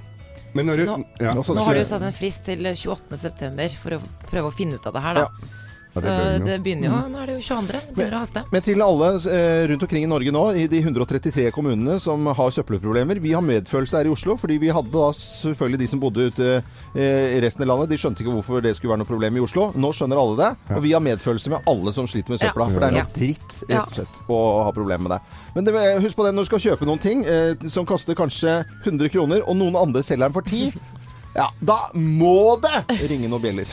[0.54, 1.34] Men når du Nå- ja.
[1.34, 3.76] Nå Nå har du jo satt en frist til 28.9.
[3.80, 5.28] for å prøve å finne ut av det her, da.
[5.28, 5.63] Ja.
[5.94, 6.02] Så
[6.44, 7.68] det begynner jo Nå er det jo 22.
[7.74, 8.42] Det begynner å haste.
[8.54, 12.54] Men til alle eh, rundt omkring i Norge nå, i de 133 kommunene som har
[12.56, 16.26] søppelproblemer Vi har medfølelse her i Oslo, fordi vi hadde da selvfølgelig de som bodde
[16.32, 17.92] ute eh, i resten av landet.
[17.94, 19.68] De skjønte ikke hvorfor det skulle være noe problem i Oslo.
[19.78, 20.50] Nå skjønner alle det.
[20.78, 22.50] Og vi har medfølelse med alle som sliter med Ja.
[22.50, 22.70] søpla.
[22.74, 25.22] For det er noe dritt, rett og slett, å ha problemer med det.
[25.56, 25.76] Men det,
[26.08, 29.46] husk på det når du skal kjøpe noen ting eh, som koster kanskje 100 kroner,
[29.46, 30.74] og noen andre selger den for 10
[31.34, 33.70] ja, da må det ringe noen bjeller.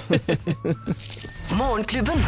[1.61, 2.25] Morgenklubben.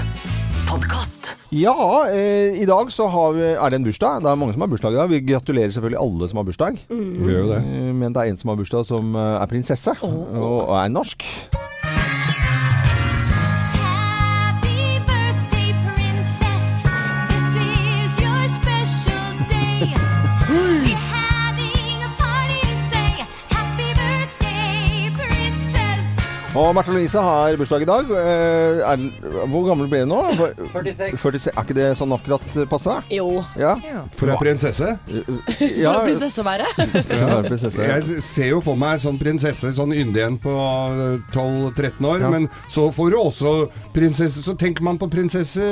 [1.53, 4.23] Ja, eh, i dag så har vi, er det en bursdag.
[4.25, 5.11] Det er mange som har bursdag i dag.
[5.13, 6.79] Vi gratulerer selvfølgelig alle som har bursdag.
[6.89, 7.59] Vi gjør jo det.
[7.61, 10.23] Eh, Men det er en som har bursdag som eh, er prinsesse, oh.
[10.41, 11.29] og er norsk.
[26.53, 28.11] Og Märtha Louise har bursdag i dag.
[28.13, 29.01] Eh, Er,
[29.49, 30.19] hvor gammel ble hun nå?
[30.75, 31.15] 46.
[31.17, 31.47] 46.
[31.55, 32.97] Er ikke det sånn akkurat passe?
[33.09, 33.41] Jo.
[33.57, 33.71] Ja.
[34.19, 34.91] For ei prinsesse.
[35.81, 35.95] ja.
[36.05, 36.67] Prinsesse å være.
[37.23, 37.39] ja.
[37.47, 37.87] prinsesse.
[37.89, 40.53] Jeg ser jo for meg sånn prinsesse, sånn yndig en på
[41.33, 42.21] 12-13 år.
[42.27, 42.33] Ja.
[42.35, 43.55] Men så får du også
[43.97, 45.65] prinsesse Så tenker man på prinsesse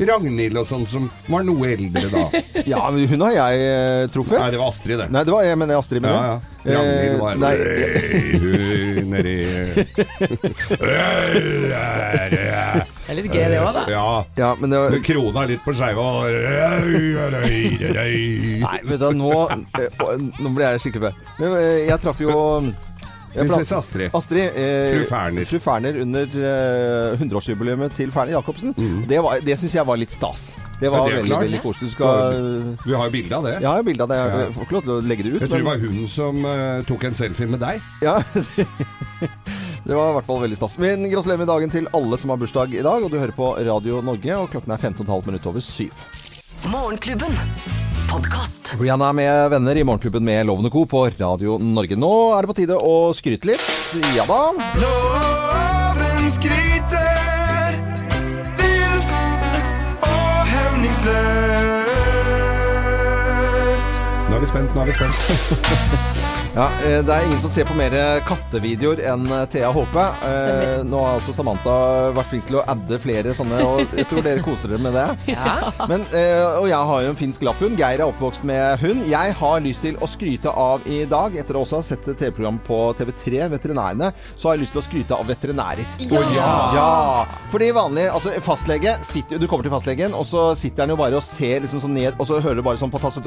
[0.00, 2.24] Ragnhild og sånn, som var noe eldre da.
[2.70, 4.40] Ja, men hun har jeg eh, truffet.
[4.40, 5.10] Nei, det var Astrid, det.
[5.12, 6.40] Nei, det var jeg men jeg Astrid med Ja, ja.
[6.64, 7.54] Ragnhild var nei,
[8.14, 9.36] Hey, nedi
[10.20, 10.28] Det
[13.10, 13.82] er litt gøy det òg, da.
[13.90, 14.04] Ja.
[14.38, 16.04] ja, men det var Krona er litt på skeiva.
[18.64, 19.58] Nei, vet du, nå, eh,
[20.40, 21.14] nå ble jeg skikkelig med.
[21.44, 22.32] Eh, Jeg traff jo
[23.34, 24.12] Prinsesse Astrid.
[24.14, 25.42] Astrid eh, Fru Ferner.
[25.50, 28.70] Fru Ferner under eh, 100-årsjubileet til Ferner Jacobsen.
[29.10, 30.52] Det, var- det syns jeg var litt stas.
[30.78, 31.88] Det var Ja, det veldig, veldig koselig.
[31.90, 32.14] Du skal
[32.84, 33.54] Du har jo bilde av det.
[33.58, 34.18] Ja, jeg har bilde av det.
[34.22, 35.40] Jeg får ikke lov til å legge det ut.
[35.42, 37.76] Jeg tror det var hun som uh, tok en selfie med deg.
[38.06, 38.14] Ja,
[39.84, 40.78] det var i hvert fall veldig stas.
[40.80, 43.04] Men gratulerer med dagen til alle som har bursdag i dag.
[43.04, 46.04] Og du hører på Radio Norge, og klokken er 15,5 minutter over syv.
[46.72, 47.36] Morgenklubben.
[48.08, 48.74] Podcast.
[48.80, 50.84] Rihanna er med venner i Morgenklubben med Loven og Co.
[50.88, 51.98] på Radio Norge.
[52.00, 53.70] Nå er det på tide å skryte litt.
[54.16, 54.40] Ja da.
[54.80, 57.03] Loven skryter
[64.54, 66.10] spent, nå er vi spent.
[66.54, 67.90] Ja, eh, Det er ingen som ser på mer
[68.28, 70.04] kattevideoer enn eh, Thea Håpe.
[70.22, 71.72] Eh, Nå har også Samantha
[72.14, 75.34] vært flink til å adde flere sånne, og jeg tror dere koser dere med det.
[75.90, 77.74] Men, eh, og jeg har jo en finsk lapphund.
[77.80, 79.02] Geir er oppvokst med hund.
[79.10, 82.62] Jeg har lyst til å skryte av i dag, etter å også ha sett TV-program
[82.70, 85.98] på TV3, Veterinærene, så har jeg lyst til å skryte av veterinærer.
[86.06, 86.54] Ja!
[86.78, 86.88] Ja!
[87.50, 91.18] Fordi vanlig, altså fastlege sitter, Du kommer til fastlegen, og så sitter han jo bare
[91.18, 93.26] og ser liksom sånn ned, og så hører du bare sånn på tassen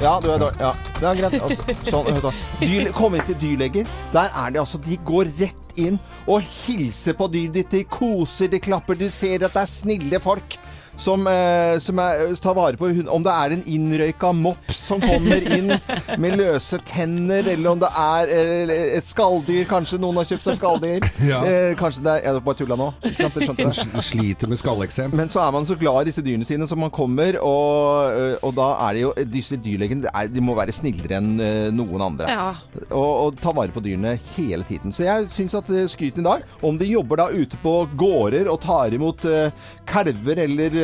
[0.00, 0.60] ja, du er dårlig.
[0.60, 1.34] Ja, det er greit.
[1.42, 2.38] Altså, sånn.
[2.62, 3.90] Dyr, kom inn til dyrleger.
[4.14, 7.70] Der er de altså De går rett inn og hilser på dyret ditt.
[7.74, 8.98] De koser, de klapper.
[8.98, 10.56] Du ser at det er snille folk.
[11.00, 13.08] Som, eh, som er, tar vare på hund.
[13.08, 15.70] Om det er en innrøyka mops som kommer inn
[16.20, 19.64] med løse tenner, eller om det er eh, et skalldyr.
[19.70, 21.06] Kanskje noen har kjøpt seg skalldyr.
[21.24, 21.40] Ja.
[21.48, 22.90] Eh, kanskje det er Jeg bare tulla nå.
[23.00, 23.38] Ikke sant?
[23.38, 23.76] Dere skjønte det?
[23.80, 25.14] Sl- Sliter med skalleksem.
[25.16, 28.36] Men så er man så glad i disse dyrene sine, som man kommer, og, øh,
[28.44, 31.70] og da er det jo Disse dyrlegene det er- de må være snillere enn øh,
[31.80, 32.28] noen andre.
[32.28, 32.50] Ja.
[32.90, 34.92] Og, og ta vare på dyrene hele tiden.
[34.92, 38.52] Så jeg syns at øh, skryten i dag, om de jobber da ute på gårder
[38.52, 39.48] og tar imot øh,
[39.88, 40.76] kalver, eller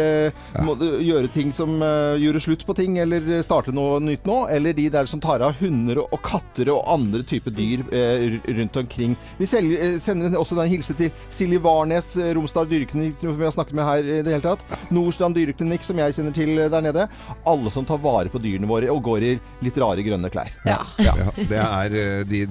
[0.65, 4.37] må øh, gjøre ting som gjorde gjøre slutt på ting, eller starte noe nytt nå,
[4.53, 8.77] eller de der som tar av hunder og, katter og andre typer dyr øh, rundt
[8.83, 9.17] omkring.
[9.39, 13.79] Vi selger, sender også en hilse til Silje Warnes, Romsdal dyreklinikk, som vi har snakket
[13.79, 14.65] med her i det hele tatt.
[14.95, 17.07] Nordstrand dyreklinikk, som jeg kjenner til der nede.
[17.47, 19.33] Alle som tar vare på dyrene våre og går i
[19.65, 20.53] litt rare grønne klær.
[20.67, 20.81] Ja.
[21.03, 22.43] Ja, det er eh, de,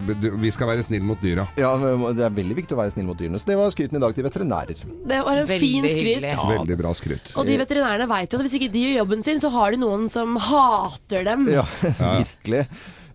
[0.42, 1.48] Vi skal være snille mot dyra.
[1.60, 3.42] Ja, det er veldig viktig å være snill mot dyrene.
[3.42, 4.86] Så det var skryten i dag til veterinærer.
[4.86, 6.28] Det var en Veldig fin skryt.
[6.32, 7.34] Ja, Veldig bra skryt.
[7.36, 9.82] Og de veterinærene vet jo at hvis ikke de gjør jobben sin, så har de
[9.82, 11.48] noen som hater dem.
[11.52, 11.66] Ja,
[12.22, 12.66] virkelig.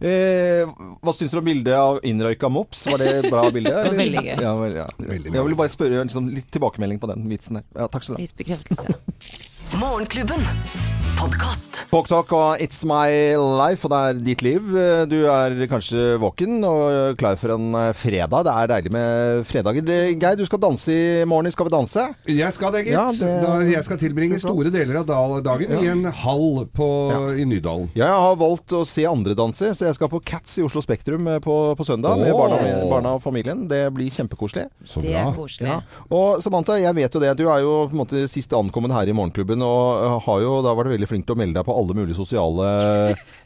[0.00, 0.64] Eh,
[1.04, 2.86] hva syns du om bildet av innrøyka mops?
[2.88, 3.74] Var det et bra bilde?
[4.00, 4.32] veldig gøy.
[4.46, 4.88] Ja, vel, ja.
[4.96, 5.34] Veldig.
[5.36, 7.68] Jeg vil bare spørre liksom, litt tilbakemelding på den vitsen der.
[7.76, 8.24] Ja, takk skal du ha.
[8.24, 8.96] Litt bekreftelse.
[9.82, 10.99] Morgenklubben.
[11.20, 11.66] Podkast.
[11.90, 14.68] Talk og It's My Life, og det er ditt liv.
[15.10, 18.44] Du er kanskje våken og klar for en eh, fredag.
[18.46, 19.90] Det er deilig med fredager.
[20.14, 22.04] Geir, du skal danse i morgen i Skal vi danse?
[22.30, 22.94] Jeg skal det, gitt.
[22.94, 26.88] Ja, det- jeg skal tilbringe store deler av dagen dagen i en hall på,
[27.36, 27.90] i Nydalen.
[27.98, 31.26] Jeg har valgt å se andre danse, så jeg skal på Cats i Oslo Spektrum
[31.28, 33.66] eh, på, på søndag med barna, barna og familien.
[33.68, 34.68] Det blir kjempekoselig.
[34.86, 35.68] Så Det er koselig.
[35.68, 35.80] Ja.
[36.08, 37.36] Og Samantha, jeg vet jo det.
[37.36, 40.56] Du er jo på en måte sist ankommen her i Morgenklubben, og eh, har jo
[40.64, 42.70] da vært veldig flink til å melde deg på alle mulige sosiale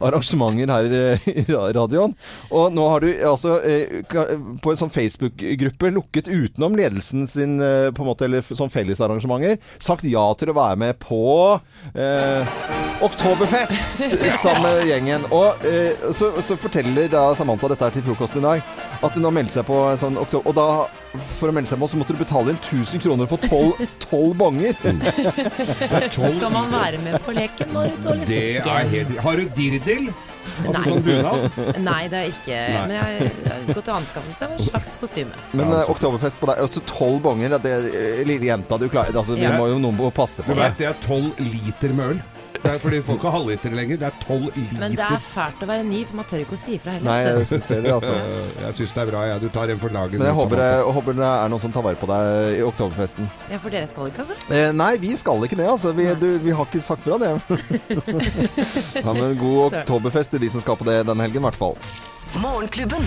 [0.05, 0.89] arrangementer her
[1.33, 2.15] i ra- radioen.
[2.55, 7.89] Og nå har du altså eh, på en sånn Facebook-gruppe lukket utenom ledelsen sin, eh,
[7.95, 11.21] på en måte, eller sånn fellesarrangementer, sagt ja til å være med på
[11.95, 12.55] eh,
[13.05, 14.05] Oktoberfest
[14.45, 15.25] sammen med gjengen.
[15.35, 18.75] Og eh, så, så forteller da Samantha dette her til frokosten i dag,
[19.05, 20.49] at hun har meldt seg på en sånn oktober...
[20.51, 20.67] Og da,
[21.39, 24.35] for å melde seg på, så måtte du betale inn 1000 kroner for 12, 12
[24.41, 24.79] bonger.
[24.85, 27.99] Det er tolv Skal man være med på leken, Marit?
[28.05, 28.71] og Det liksom?
[28.75, 30.09] er helt Har du dirdel?
[30.45, 30.83] Altså Nei.
[30.91, 31.59] sånn bunad?
[31.81, 32.83] Nei, det er ikke Nei.
[32.85, 35.39] Men jeg har gått til anskaffelse av en slags kostyme.
[35.57, 39.39] Men eh, oktoberfest på deg, altså 12 bonger, det, er lille jenta du klarer altså,
[39.41, 40.85] Vi må jo noen passe Du på vet det.
[40.85, 42.21] det er tolv liter med øl.
[42.65, 43.99] Det er fordi folk har halvliter lenger.
[44.01, 44.79] Det er tolv liter.
[44.81, 47.09] Men det er fælt å være ny, for man tør ikke å si ifra heller.
[47.11, 48.15] Nei, jeg syns synes det, altså.
[48.17, 49.43] Eh, Jeg syns det er bra, jeg.
[49.43, 50.17] Du tar en for laget.
[50.23, 53.29] Men jeg håper, jeg håper det er noen som tar vare på deg i oktoberfesten.
[53.53, 54.39] Ja, for dere skal ikke, altså?
[54.57, 55.93] Eh, nei, vi skal ikke det, altså.
[56.01, 57.35] Vi, du, vi har ikke sagt fra det.
[59.05, 61.77] ja, men god oktoberfest til de som skal på det denne helgen, i hvert fall.
[62.41, 63.05] Morgenklubben.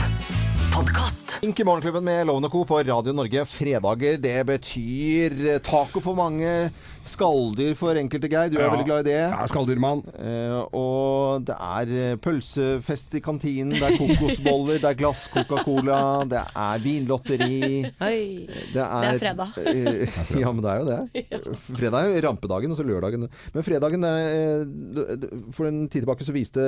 [0.74, 1.40] Podkast.
[1.42, 2.64] Ink i Morgenklubben med Loven Co.
[2.66, 3.44] på Radio Norge.
[3.50, 6.70] Fredager, det betyr taco for mange,
[7.08, 8.50] skalldyr for enkelte, Geir.
[8.52, 8.72] Du er Ja.
[8.74, 9.18] veldig glad i det.
[9.32, 10.04] Ja, skalldyrmann.
[10.18, 16.26] Eh, og det er eh, pølsefest i kantinen, det er kokosboller, det er glass Coca-Cola,
[16.30, 18.48] det er vinlotteri Oi.
[18.74, 19.58] Det er, Det er fredag.
[19.58, 21.58] eh, ja, men det er jo det.
[21.78, 23.28] Fredag er jo rampedagen, og så lørdagen.
[23.54, 26.62] Men fredagen eh, For en tid tilbake så viste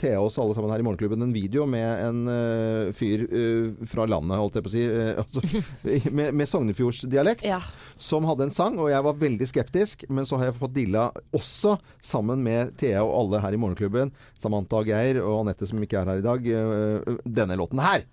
[0.00, 4.06] Thea oss alle sammen her i Morgenklubben en video med en uh, fyr uh, fra
[4.08, 7.60] landet, holdt jeg på å si, uh, altså, med, med Sognefjordsdialekt, Ja.
[8.00, 8.78] som hadde en sang.
[8.78, 9.72] Og jeg var veldig skeptisk,
[10.08, 14.12] men så har jeg fått dilla også, sammen med Thea og alle her i Morgenklubben,
[14.38, 18.06] Samantha og Geir og Anette som ikke er her i dag, eh, denne låten her.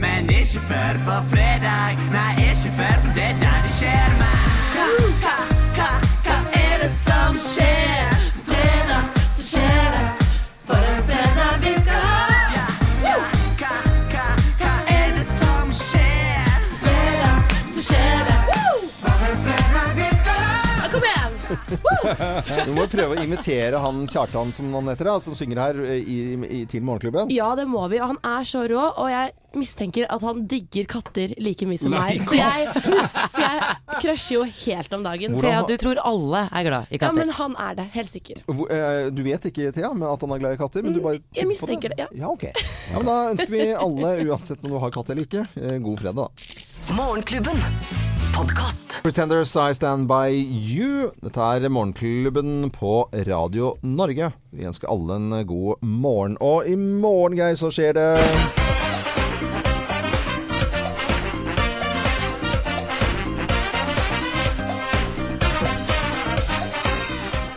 [0.00, 2.00] Men ikke før på fredag.
[2.12, 4.44] Nei, ikke før, for det er der det skjer meg.
[4.74, 4.90] Hva,
[5.22, 5.38] hva,
[5.78, 5.90] hva,
[6.26, 7.83] hva er det som skjer?
[21.74, 26.00] Vi må prøve å imitere han Kjartan som han heter, da, som synger her eh,
[26.02, 26.18] i,
[26.60, 27.30] i, til Morgenklubben.
[27.34, 28.00] Ja, det må vi.
[28.02, 28.84] Og han er så rå.
[29.00, 32.26] Og jeg mistenker at han digger katter like mye som Nei, meg.
[32.26, 32.68] Så jeg,
[33.34, 35.36] så jeg crusher jo helt om dagen.
[35.36, 37.10] Hvordan Thea, du tror alle er glad i katter?
[37.10, 37.88] Ja, men han er det.
[37.94, 38.42] Helt sikker.
[38.50, 40.82] Hvor- eh, Du vet ikke, Thea, men at han er glad i katter?
[40.86, 42.06] Men du bare Mm, jeg mistenker det, ja.
[42.18, 42.48] Ja, ok.
[42.50, 46.00] Ja, men da ønsker vi alle, uansett om du har katt eller ikke, eh, god
[46.02, 46.94] fredag, da.
[46.98, 47.62] Morgenklubben.
[48.34, 49.02] Podkast.
[49.02, 51.10] Pretenders I Stand By You.
[51.22, 54.32] Dette er Morgenklubben på Radio Norge.
[54.50, 56.36] Vi ønsker alle en god morgen.
[56.40, 58.63] Og i morgen, Geir, så skjer det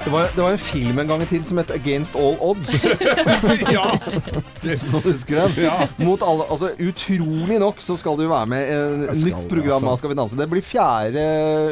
[0.07, 2.69] Det var, det var en film en gang i tiden som het Against All Odds.
[3.75, 3.99] ja!
[4.61, 5.65] Det står husker den.
[5.65, 5.87] Ja.
[5.99, 8.77] Mot alle, altså Utrolig nok så skal du være med i
[9.11, 9.97] et nytt program av altså.
[9.99, 10.39] Skal vi danse.
[10.39, 11.25] Det blir fjerde,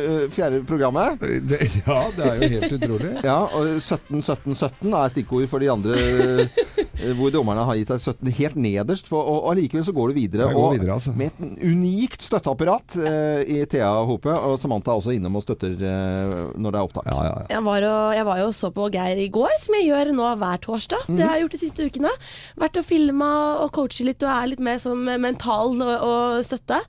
[0.09, 1.23] øh, fjerde programmet.
[1.23, 3.13] Det, ja, det er jo helt utrolig.
[3.29, 6.75] Ja, og 17, 17, 17 er stikkord for de andre øh,
[7.15, 9.09] hvor dommerne har gitt deg 17 helt nederst.
[9.11, 10.51] På, og allikevel så går du videre.
[10.51, 11.15] Går og videre, altså.
[11.15, 14.31] Med et unikt støtteapparat eh, i Thea Hope.
[14.31, 17.09] Og Samantha er også innom og støtter eh, når det er opptak.
[17.11, 17.49] Ja, ja, ja.
[17.55, 20.11] Jeg var, og, jeg var jo og så på Geir i går, som jeg gjør
[20.17, 21.05] nå hver torsdag.
[21.09, 22.13] Det har jeg gjort de siste ukene.
[22.61, 23.31] Vært og filma
[23.63, 26.81] og coacha litt og er litt mer som mental og, og støtte.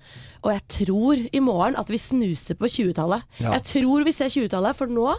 [0.46, 3.26] Og jeg tror i morgen at vi snuser på 20-tallet.
[3.42, 3.56] Ja.
[3.58, 5.12] Jeg tror vi ser 20-tallet, for nå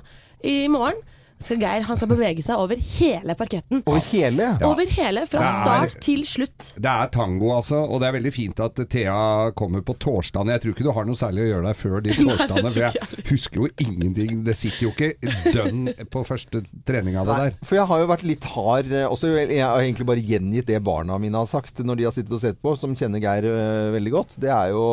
[0.45, 1.01] i morgen
[1.39, 3.83] skal Geir han skal bevege seg over hele parketten.
[3.85, 4.47] Over hele?
[4.65, 6.71] Over hele, fra er- start til slutt.
[6.75, 7.83] Det er tango, altså.
[7.85, 10.55] Og det er veldig fint at Thea kommer på torsdagene.
[10.57, 12.71] Jeg tror ikke du har noe særlig å gjøre der før de torsdagene.
[12.73, 14.41] For jeg husker jo ingenting.
[14.47, 17.59] Det sitter jo ikke dønn på første trening av det Nei, der.
[17.69, 19.31] for jeg har jo vært litt hard eh, også.
[19.37, 22.41] Jeg har egentlig bare gjengitt det barna mine har sagt når de har sittet og
[22.43, 24.37] sett på, som kjenner Geir eh, veldig godt.
[24.41, 24.83] Det er jo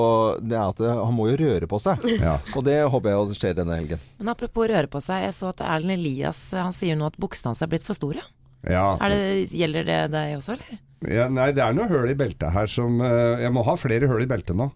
[0.45, 2.05] det er at eh, han må jo røre på seg.
[2.21, 2.37] Ja.
[2.55, 4.03] Og det håper jeg skjer denne helgen.
[4.21, 7.53] Men apropos røre på seg, jeg så at Erlend Elias han sier nå at buksene
[7.53, 8.25] hans er blitt for store.
[8.65, 8.95] Ja.
[9.03, 10.83] Er det, gjelder det deg også, eller?
[11.05, 11.27] ja.
[11.29, 14.25] Nei, det er noe høl i beltet her som eh, Jeg må ha flere høl
[14.25, 14.71] i beltet nå.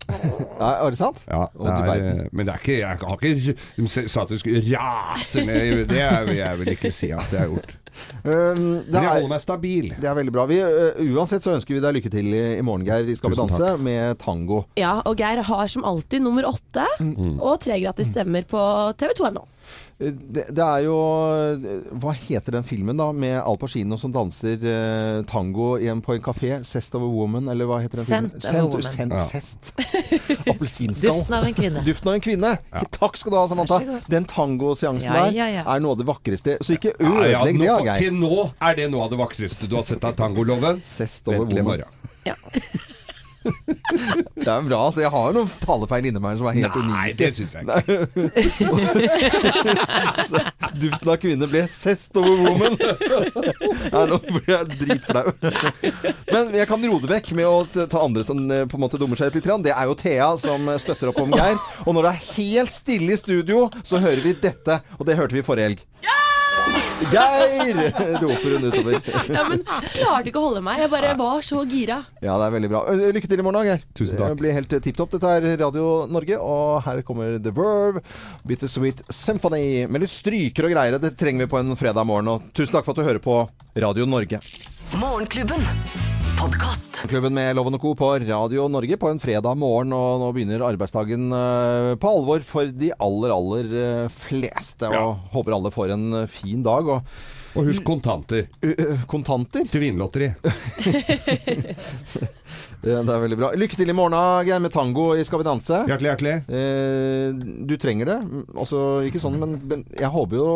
[0.59, 1.23] Ja, er det sant?
[1.25, 4.61] Ja, det er, men det er ikke Jeg har ikke De sa at du skulle
[4.67, 7.77] rase ned Det vil jeg vel ikke si at jeg har gjort.
[8.23, 8.29] Um,
[8.85, 9.87] det, Men jeg holder er, meg stabil.
[9.99, 10.45] det er veldig bra.
[10.51, 13.33] Vi, uh, uansett så ønsker vi deg lykke til i, i morgen, Geir, i Skal
[13.33, 14.61] vi danse med tango.
[14.79, 18.61] Ja, og Geir har som alltid nummer åtte og tre gratis stemmer på
[19.01, 19.47] TV2.no.
[20.01, 20.95] Eh, Det, det er jo
[21.59, 23.09] eh, Hva heter den filmen, da?
[23.13, 26.61] Med Al Pacino som danser eh, tango igjen på en kafé?
[26.63, 28.65] 'Cest of a Woman', eller hva heter den Sent filmen?
[28.65, 29.27] of a Woman.
[29.27, 30.53] Scent, Ja.
[30.53, 31.19] Appelsinskall.
[31.19, 31.83] Duften av en kvinne.
[31.85, 32.53] Duften av en kvinne.
[32.95, 33.81] Takk skal du ha, Samantha.
[34.09, 35.65] Den tangoseansen Ja, der ja, ja.
[35.75, 36.59] er noe av det vakreste.
[36.63, 37.99] Så ikke Ja, ja, ødelegg det, Geir.
[37.99, 40.81] til nå er det noe av det vakreste du har sett av tangoloven.
[40.83, 41.65] Cest over a woman.
[41.65, 41.89] morgen.
[43.49, 44.79] Det er bra.
[44.89, 46.89] altså Jeg har jo noen talefeil inni meg som er helt unike.
[46.89, 47.19] Nei, unik.
[47.19, 47.97] det syns jeg ikke.
[50.83, 52.77] Duften av kvinne ble sest over woman.
[52.79, 55.27] Nei, nå blir jeg dritflau.
[56.33, 59.01] Men jeg kan roe det vekk med å ta andre som eh, på en måte
[59.01, 59.51] dummer seg ut litt.
[59.67, 61.59] Det er jo Thea som eh, støtter opp om Geir.
[61.87, 64.81] Og når det er helt stille i studio, så hører vi dette.
[64.99, 65.81] Og det hørte vi forrige helg.
[67.13, 67.79] Geir!
[68.23, 68.99] roper hun utover.
[69.33, 70.83] Ja, men klarte ikke å holde meg.
[70.83, 72.01] Jeg bare var så gira.
[72.25, 72.83] Ja, det er veldig bra.
[73.17, 73.85] Lykke til i morgen, Geir.
[73.97, 74.35] Tusen takk.
[74.35, 75.15] Det blir helt tipp topp.
[75.17, 78.03] Dette er Radio Norge, og her kommer The Verve,
[78.49, 79.87] Bittersweet Symphony.
[79.89, 80.99] Med litt stryker og greier.
[81.03, 82.35] Det trenger vi på en fredag morgen.
[82.35, 83.41] Og tusen takk for at du hører på
[83.79, 84.43] Radio Norge.
[84.99, 86.08] Morgenklubben.
[86.39, 87.03] Podkast.
[87.09, 87.95] Klubben med Loven og Co.
[87.99, 92.71] på Radio Norge på en fredag morgen, og nå begynner arbeidsdagen eh, på alvor for
[92.71, 94.87] de aller, aller eh, fleste.
[94.89, 95.03] Og Ja.
[95.35, 96.87] håper alle får en eh, fin dag.
[96.89, 97.03] Og
[97.59, 98.47] Og husk kontanter.
[99.11, 99.67] Kontanter?
[99.73, 100.29] Til Vinlotteri.
[102.79, 103.49] Det er veldig bra.
[103.59, 105.81] Lykke til i morgen, da, Geir, med tango i Skal vi danse.
[105.91, 106.35] Hjertelig, hjertelig.
[106.47, 107.33] Eh,
[107.67, 108.19] du trenger det.
[108.55, 110.51] Altså, ikke sånn, men, men jeg håper jo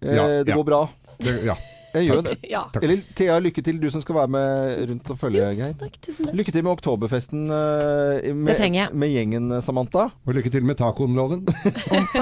[0.00, 0.56] eh, Ja, det ja.
[0.56, 0.80] går bra.
[1.20, 1.58] Det, ja.
[1.94, 2.34] Jeg gjør det.
[2.48, 2.62] Ja.
[2.80, 5.74] Eller Thea, lykke til, du som skal være med rundt og følge, Geir.
[5.80, 5.96] Takk.
[6.36, 10.08] Lykke til med oktoberfesten eh, med, med gjengen, Samantha.
[10.26, 11.46] Og lykke til med tacoen-loven.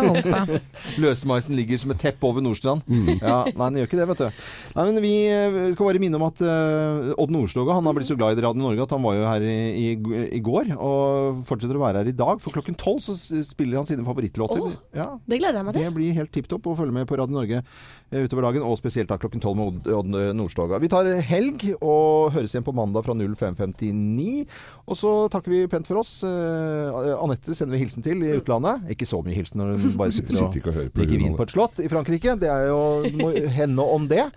[1.02, 2.84] Løsmeisen ligger som et teppe over Nordstrand.
[2.86, 3.16] Mm.
[3.18, 4.44] Ja, nei, den gjør ikke det, vet du.
[4.76, 8.10] Nei, men Vi eh, skal bare minne om at uh, Odd Nordstoga han har blitt
[8.10, 9.88] så glad i Radio Norge at han var jo her i, i,
[10.38, 12.40] i går, og fortsetter å være her i dag.
[12.44, 14.62] For klokken tolv så spiller han sine favorittlåter.
[14.62, 14.78] Åh.
[14.96, 15.86] Ja, Det gleder jeg meg til.
[15.86, 18.78] det blir helt tipp topp å følge med på Radio Norge eh, utover dagen, og
[18.80, 20.80] spesielt da klokken tolv Odd, Odd Nordstoga.
[20.82, 24.44] Vi tar helg og høres igjen på mandag fra 05.59.
[24.86, 26.18] Og så takker vi pent for oss.
[26.26, 28.86] Eh, Anette sender vi hilsen til i utlandet.
[28.94, 31.46] Ikke så mye hilsen når hun bare sitter Sitter og hører og drikker vin på
[31.46, 32.38] et slott i Frankrike.
[32.40, 32.80] Det er jo
[33.56, 34.28] henne om det.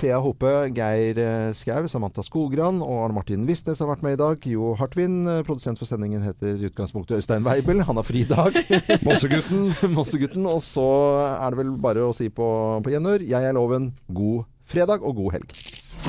[0.00, 4.20] Thea Hope, Geir eh, Skau, Samantha Skogran og Arne Martin Visnes har vært med i
[4.20, 4.46] dag.
[4.48, 7.84] Jo Hartvin, eh, produsent for sendingen, heter i utgangspunktet Øystein Weibel.
[7.84, 8.56] Han har fridag.
[9.06, 9.68] Mossegutten.
[9.98, 10.48] Mossegutten.
[10.48, 10.88] Og så
[11.36, 12.48] er det vel bare å si på,
[12.80, 13.92] på gjenhør Jeg er Loven.
[14.08, 15.58] God fredag og god helg.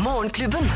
[0.05, 0.71] Morgenklubben.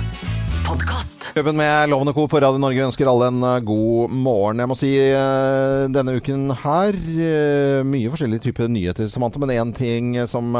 [0.66, 1.28] Podkast.
[1.34, 2.24] Klubben med Loven og Co.
[2.26, 4.63] på Radio Norge ønsker alle en eh, god morgen.
[4.63, 9.41] Jeg må si eh, denne uken her eh, mye forskjellige typer nyheter, Samantha.
[9.43, 10.57] Men én ting som,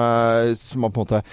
[0.62, 1.24] som har på en måte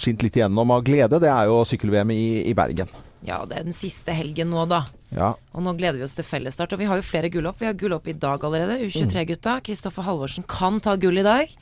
[0.00, 2.88] skint litt igjennom av glede, det er jo sykkel-VM i, i Bergen.
[3.22, 4.82] Ja, det er den siste helgen nå, da.
[5.14, 5.34] Ja.
[5.52, 6.72] Og nå gleder vi oss til fellesstart.
[6.74, 7.60] Og vi har jo flere gull opp.
[7.60, 8.80] Vi har gull opp i dag allerede.
[8.88, 9.60] U23-gutta.
[9.66, 11.52] Kristoffer Halvorsen kan ta gull i dag.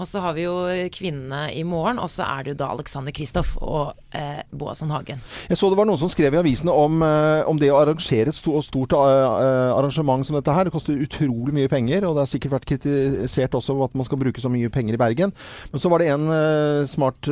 [0.00, 0.54] Og så har vi jo
[0.94, 2.00] kvinnene i morgen.
[2.02, 5.20] Og så er det jo da Alexander Kristoff og eh, Boasson Hagen.
[5.50, 8.32] Jeg så det var noen som skrev i avisene om, eh, om det å arrangere
[8.32, 10.68] et stort, eh, arrangement som dette her.
[10.68, 14.20] Det koster utrolig mye penger, og det har sikkert vært kritisert også at man skal
[14.20, 15.36] bruke så mye penger i Bergen.
[15.72, 17.30] Men så var det en eh, smart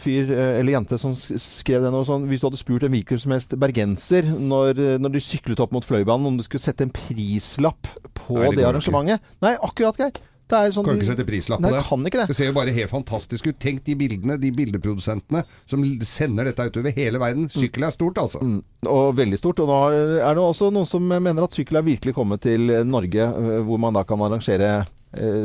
[0.00, 3.34] fyr eller jente som skrev det noe sånn Hvis du hadde spurt en hvilken som
[3.34, 7.90] helst bergenser når, når de syklet opp mot Fløibanen om du skulle sette en prislapp
[8.16, 10.33] på Nei, det det, arrangementet Nei, akkurat, Geir.
[10.46, 11.82] Det er sånn Kan de- ikke sette prislapp på det.
[11.86, 12.26] kan ikke det.
[12.28, 13.58] Det ser jo bare helt fantastisk ut.
[13.58, 17.48] Tenk de bildene, de bildeprodusentene som sender dette utover hele verden.
[17.48, 18.40] Sykkel er stort, altså.
[18.42, 19.60] Mm, og veldig stort.
[19.60, 19.78] Og nå
[20.20, 23.78] er det også noen som mener at sykkel er virkelig kommet til Norge, eh, hvor
[23.80, 24.86] man da kan arrangere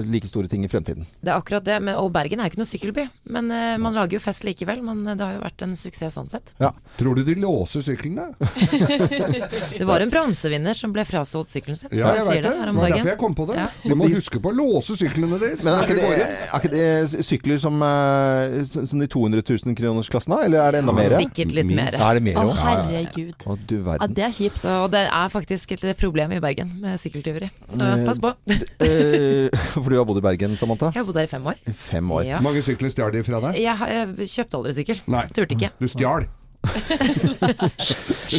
[0.05, 1.05] like store ting i fremtiden.
[1.22, 1.78] Det er akkurat det.
[1.84, 3.05] Men, og Bergen er jo ikke noe sykkelby.
[3.36, 4.82] Men eh, man lager jo fest likevel.
[4.86, 6.53] Men eh, det har jo vært en suksess sånn sett.
[6.99, 8.30] Tror du de låser syklene?
[9.80, 11.91] Det var en bronsevinner som ble frasolgt sykkelen sin.
[11.95, 12.51] Ja, jeg veit det.
[12.51, 13.57] Det var derfor jeg kom på det.
[13.59, 13.67] Ja.
[13.84, 15.63] De må huske på å låse syklene deres.
[15.63, 20.36] Men er ikke, det, er ikke det sykler som, eh, som de 200 000 kronersklassen,
[20.36, 21.15] har, Eller er det enda mer?
[21.20, 21.95] Sikkert litt mer.
[21.95, 23.45] Er det mer Å, herregud.
[23.45, 24.59] Å, du Ja, det er kjipt.
[24.59, 27.51] Så det er faktisk et problem i Bergen med sykkeltyveri.
[27.70, 28.34] Så Eh, pass på.
[29.76, 30.89] For du har bodd i Bergen, Samantha?
[30.95, 31.60] Jeg har bodd der i fem år.
[31.76, 32.26] Fem år.
[32.28, 32.39] Ja.
[32.45, 33.62] Mange sykler stjal de fra deg?
[33.64, 35.01] Jeg, har- jeg kjøpte aldri sykkel.
[35.12, 35.26] Nei.
[35.36, 35.72] Turte ikke.
[35.80, 36.28] Du stjal.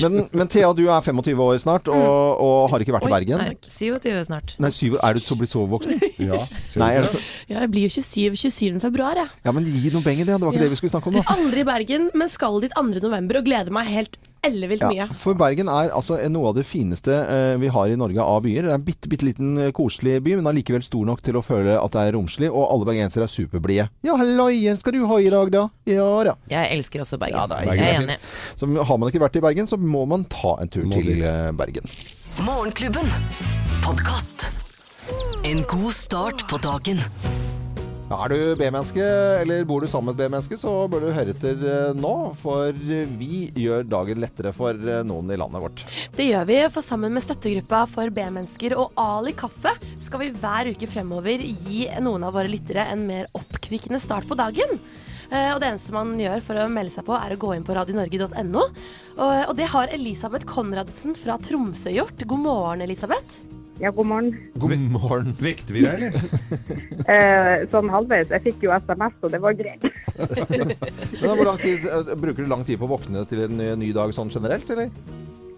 [0.00, 3.40] Men, men Thea, du er 25 år snart, og, og har ikke vært i Bergen?
[3.42, 4.52] Nei, 27 snart.
[4.62, 5.96] Nei, syv, er du så blitt så voksen?
[6.30, 6.36] Ja.
[6.80, 8.78] Nei, er det så, Ja, jeg blir jo 27 27.
[8.84, 9.32] februar, jeg.
[9.48, 10.36] ja, men gi noen penger, det.
[10.36, 10.66] Det var ikke Ja.
[10.68, 11.24] det vi skulle snakke om nå.
[11.32, 12.84] Aldri i Bergen, men skal dit 2.
[13.02, 15.04] november og gleder meg helt ellevilt mye.
[15.04, 18.42] Ja, for Bergen er altså noe av det fineste eh, vi har i Norge av
[18.44, 18.66] byer.
[18.66, 21.44] Det er en bitte, bitte liten eh, koselig by, men allikevel stor nok til å
[21.44, 23.88] føle at det er romslig, og alle bergensere er superblide.
[24.06, 25.66] Ja, halloien, skal du ha i dag, da?
[25.90, 26.36] Ja da.
[26.52, 27.38] Jeg elsker også Bergen.
[27.40, 28.18] Ja, det er jeg er enig.
[28.56, 31.20] Så har man ikke vært i Bergen, så må man ta en tur Må til
[31.20, 31.88] eh, Bergen.
[32.46, 33.10] Morgenklubben.
[33.84, 34.48] Podkast.
[35.44, 37.00] En god start på dagen.
[38.10, 39.04] Er du B-menneske,
[39.38, 42.10] eller bor du sammen med et B-menneske, så bør du høre etter eh, nå.
[42.40, 45.84] For vi gjør dagen lettere for eh, noen i landet vårt.
[46.16, 50.72] Det gjør vi, for sammen med støttegruppa for B-mennesker og Ali Kaffe skal vi hver
[50.72, 54.74] uke fremover gi noen av våre lyttere en mer oppkvikkende start på dagen.
[55.30, 57.68] Eh, Og det eneste man gjør for å melde seg på, er å gå inn
[57.68, 58.66] på radionorge.no.
[59.20, 62.26] Og det har Elisabeth Konradsen fra Tromsø gjort.
[62.26, 63.38] God morgen, Elisabeth.
[63.80, 64.34] Ja, god morgen.
[64.54, 65.32] God morgen.
[65.40, 66.12] Vekte vi deg, eller?
[67.10, 68.28] Eh, sånn halvveis.
[68.30, 69.82] Jeg fikk jo SMS, og det var greit.
[71.22, 73.70] Men hvor lang tid, eh, Bruker du lang tid på å våkne til en ny,
[73.80, 74.92] ny dag sånn generelt, eller?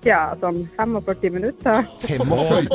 [0.07, 1.83] Ja, sånn 45 minutter.
[2.07, 2.71] 45?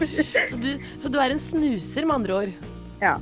[0.50, 2.68] Så du, så du er en snuser, med andre ord.
[3.00, 3.14] Ja.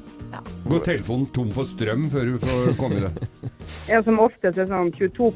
[0.69, 3.29] Går telefonen tom for strøm før du får komme i det?
[3.91, 5.31] Ja, som oftest er sånn 22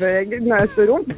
[0.00, 1.10] når jeg står opp.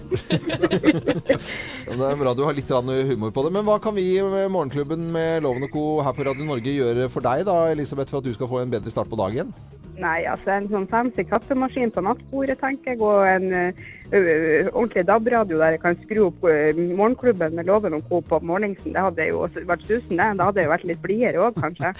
[1.84, 3.52] Det er bra du har litt humor på det.
[3.54, 5.84] Men hva kan vi med Morgenklubben med Loven og Co.
[6.02, 8.72] her på Radio Norge gjøre for deg da, Elisabeth, for at du skal få en
[8.72, 9.52] bedre start på dagen?
[10.00, 13.64] Nei, altså en sånn fancy kaffemaskin på nattbordet, tenker jeg, og en ø,
[14.12, 18.20] ordentlig DAB-radio der jeg kan skru opp morgenklubben med Loven og Co.
[18.20, 18.92] på morgensen.
[18.94, 20.28] Det hadde jo vært susen, det.
[20.38, 21.92] Da hadde jeg jo vært litt blidere òg, kanskje.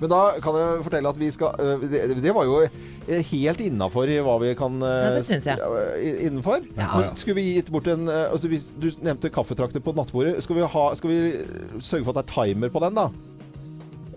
[0.00, 3.62] Men da kan jeg fortelle at vi skal øh, Det, det var jo eh, helt
[3.64, 5.58] innafor hva vi kan Ja, det syns jeg.
[6.26, 6.66] Innenfor.
[6.76, 6.90] Ja.
[6.98, 10.38] Men skulle vi gitt bort en altså Du nevnte kaffetrakter på nattbordet.
[10.44, 11.20] Skal vi, ha, skal vi
[11.78, 13.08] sørge for at det er timer på den, da?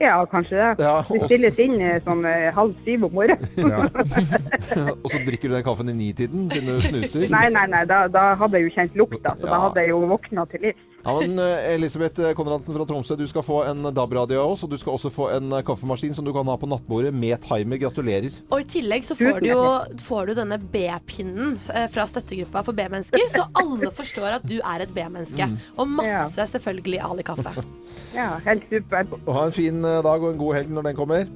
[0.02, 0.84] Ja, kanskje det.
[0.86, 3.40] Ja, Det og- stilles inn eh, sånn eh, halv syv om morgenen.
[5.04, 7.28] Og så drikker du den kaffen i nitiden siden du snuser?
[7.32, 9.52] Nei, nei, nei, da, da hadde jeg jo kjent lukta, så Ja.
[9.54, 10.82] da hadde jeg jo våkna til liv.
[11.04, 14.72] Ja, men øh, Elisabeth Konradsen fra Tromsø, du skal få en DAB-radio av oss, og
[14.72, 17.82] du skal også få en øh, kaffemaskin som du kan ha på nattbordet med timer.
[17.84, 18.40] Gratulerer.
[18.48, 19.64] Og i tillegg så får du jo
[20.06, 24.86] får du denne B-pinnen eh, fra støttegruppa for B-mennesker, så alle forstår at du er
[24.86, 25.50] et B-menneske.
[25.52, 25.58] Mm.
[25.76, 27.66] Og masse selvfølgelig Ali-kaffe.
[28.16, 29.18] Ja, helt supert.
[29.28, 31.28] Ha en fin dag og en god helg når den kommer.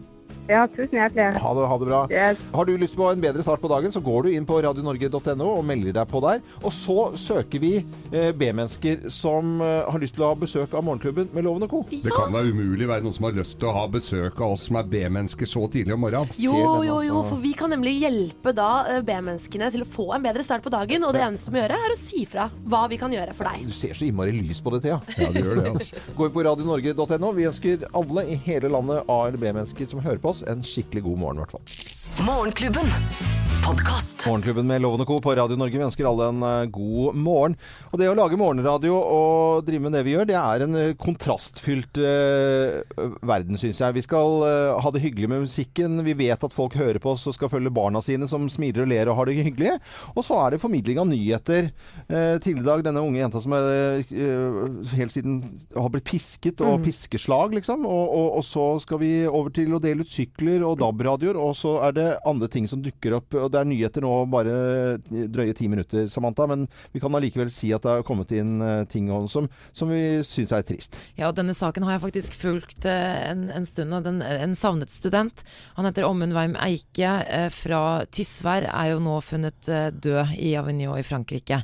[0.47, 1.41] Ja, tusen hjertelig.
[1.43, 2.01] Ha det, ha det bra.
[2.11, 2.37] Yes.
[2.53, 5.47] Har du lyst på en bedre start på dagen, så går du inn på radionorge.no
[5.57, 6.41] og melder deg på der.
[6.63, 7.73] Og så søker vi
[8.11, 11.71] eh, B-mennesker som eh, har lyst til å ha besøk av Morgenklubben med Loven og
[11.73, 11.81] Co.
[11.91, 14.67] Det kan da umulig være noen som har lyst til å ha besøk av oss
[14.69, 16.31] som er B-mennesker så tidlig om morgenen.
[16.41, 17.07] Jo, jo, altså.
[17.09, 20.63] jo, for vi kan nemlig hjelpe da eh, B-menneskene til å få en bedre start
[20.65, 21.03] på dagen.
[21.07, 23.51] Og det eneste du må gjøre, er å si fra hva vi kan gjøre for
[23.51, 23.67] deg.
[23.67, 25.01] Du ser så innmari lys på det, Thea.
[25.19, 26.05] Ja, du gjør det, altså.
[26.17, 27.33] Gå inn på radionorge.no.
[27.37, 31.03] Vi ønsker alle i hele landet A- eller B-mennesker som hører på oss, en skikkelig
[31.03, 31.96] god morgen, i hvert fall.
[32.25, 32.85] Morgenklubben.
[33.67, 34.23] Podkast.
[34.27, 35.15] Morgenklubben med Lovende og Co.
[35.23, 35.75] på Radio Norge.
[35.75, 37.55] Vi ønsker alle en eh, god morgen.
[37.91, 40.93] Og det å lage morgenradio og drive med det vi gjør, det er en eh,
[40.99, 42.77] kontrastfylt uh,
[43.27, 43.95] verden, syns jeg.
[43.97, 45.97] Vi skal uh, ha det hyggelig med musikken.
[46.05, 48.91] Vi vet at folk hører på oss og skal følge barna sine som smiler og
[48.93, 49.75] ler og har det hyggelig.
[50.13, 51.69] Og så er det formidling av nyheter.
[52.07, 53.99] Uh, tidligere i dag, denne unge jenta som er,
[54.95, 55.41] helt siden
[55.75, 56.87] har blitt pisket, og Mm.
[56.87, 57.83] piskeslag, liksom.
[57.89, 61.55] Og, og, og så skal vi over til å dele ut sykler og DAB-radioer, og
[61.57, 63.35] så er det andre ting som dukker opp.
[63.37, 64.55] Og det er nyheter nå bare
[65.07, 68.83] drøye ti minutter, Samantha, men vi kan allikevel si at det har kommet inn eh,
[68.91, 71.01] ting som, som vi syns er trist.
[71.19, 73.95] Ja, og denne saken har jeg faktisk fulgt eh, en, en stund.
[73.95, 75.43] Og den, en savnet student,
[75.77, 80.97] han heter Ommund Weim Eike eh, fra Tysvær, er jo nå funnet død i Avignon
[80.99, 81.61] i Frankrike.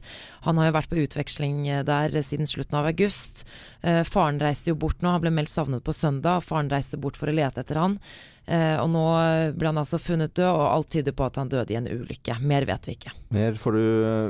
[0.47, 3.45] Han har jo vært på utveksling der siden slutten av august.
[4.07, 6.43] Faren reiste jo bort nå, han ble meldt savnet på søndag.
[6.43, 7.97] Faren reiste bort for å lete etter han.
[8.43, 9.03] Eh, og nå
[9.55, 12.37] ble han altså funnet død, og alt tyder på at han døde i en ulykke.
[12.43, 13.13] Mer vet vi ikke.
[13.35, 13.83] Mer får du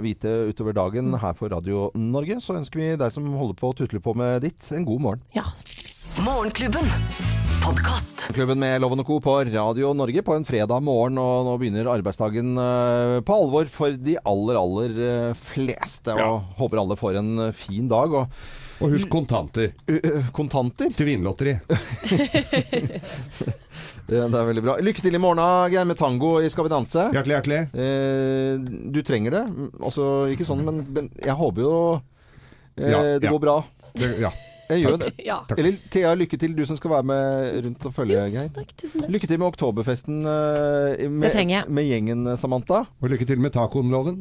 [0.05, 2.39] vite utover dagen her på Radio Norge.
[2.43, 5.23] Så ønsker vi deg som holder på å tutle på med ditt, en god morgen.
[5.37, 5.47] Ja.
[6.21, 6.89] Morgenklubben.
[7.63, 8.27] Podkast.
[8.35, 9.17] Klubben med Loven og Co.
[9.23, 13.95] på Radio Norge på en fredag morgen, og nå begynner arbeidsdagen eh, på alvor for
[13.95, 16.11] de aller, aller eh, fleste.
[16.11, 18.17] Og håper alle får en fin dag.
[18.19, 18.43] Og,
[18.81, 19.71] Og husk kontanter.
[20.35, 20.89] kontanter?
[20.97, 21.57] Til Vinlotteri.
[24.03, 24.73] Det, er veldig bra.
[24.83, 25.39] Lykke til i morgen,
[25.71, 27.05] Geir, med tango i Skal vi danse.
[27.15, 27.59] Hjertelig, hjertelig.
[27.71, 28.57] Eh,
[28.91, 29.43] du trenger det.
[29.79, 31.75] Altså, ikke sånn, men, men jeg håper jo
[32.75, 33.31] eh, Ja, det ja.
[33.31, 33.55] går bra.
[33.95, 34.33] Det, ja.
[34.73, 35.11] Jeg gjør det.
[35.23, 35.37] Ja.
[35.55, 38.49] Eller Thea, lykke til, du som skal være med rundt og følge, Geir.
[38.55, 38.73] takk.
[39.13, 41.37] Lykke til med oktoberfesten eh, med,
[41.69, 42.83] med gjengen, Samantha.
[43.01, 44.19] Og lykke til med tacoen-loven.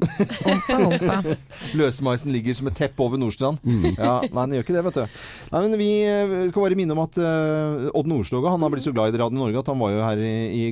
[1.78, 3.60] Løsmeisen ligger som et teppe over Nordstrand.
[3.64, 3.92] Mm.
[3.96, 5.20] Ja, nei, den gjør ikke det, vet du.
[5.52, 8.86] Nei, men Vi eh, skal bare minne om at uh, Odd Nordstoga han har blitt
[8.86, 10.64] så glad i Radio Norge at han var jo her i, i,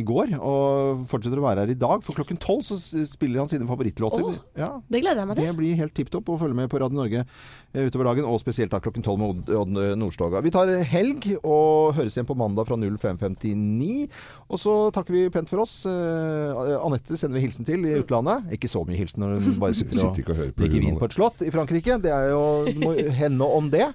[0.00, 2.04] i går, og fortsetter å være her i dag.
[2.06, 4.24] For klokken tolv så spiller han sine favorittlåter.
[4.26, 5.48] Åh, ja, Det gleder jeg meg til.
[5.48, 8.40] det blir helt tipp topp å følge med på Radio Norge eh, utover dagen, og
[8.42, 9.52] spesielt da klokken tolv Odd,
[9.98, 10.42] Nordstoga.
[10.44, 14.08] Vi tar helg og høres igjen på mandag fra 05.59.
[14.48, 15.80] Og så takker vi pent for oss.
[15.88, 18.48] Eh, Anette sender vi hilsen til i utlandet.
[18.56, 21.16] Ikke så mye hilsen når hun bare sitter Sitter og og drikker vin på et
[21.18, 22.00] slott i Frankrike.
[22.02, 23.88] Det er jo henne om det.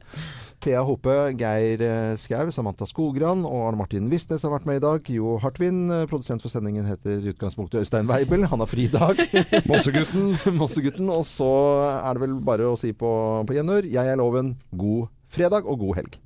[0.63, 4.83] Thea Hope, Geir eh, Skau, Samantha Skogran og Arne Martin Visnes har vært med i
[4.83, 5.09] dag.
[5.11, 8.45] Jo Hartvin, eh, produsent for sendingen, heter utgangspunktet Øystein Weibel.
[8.47, 9.19] Han har fridag.
[9.71, 10.31] Mossegutten.
[10.61, 11.11] Mossegutten.
[11.11, 11.49] Og så
[11.97, 13.11] er det vel bare å si på,
[13.47, 14.55] på gjenhør, jeg er Loven.
[14.71, 16.19] God fredag og god helg.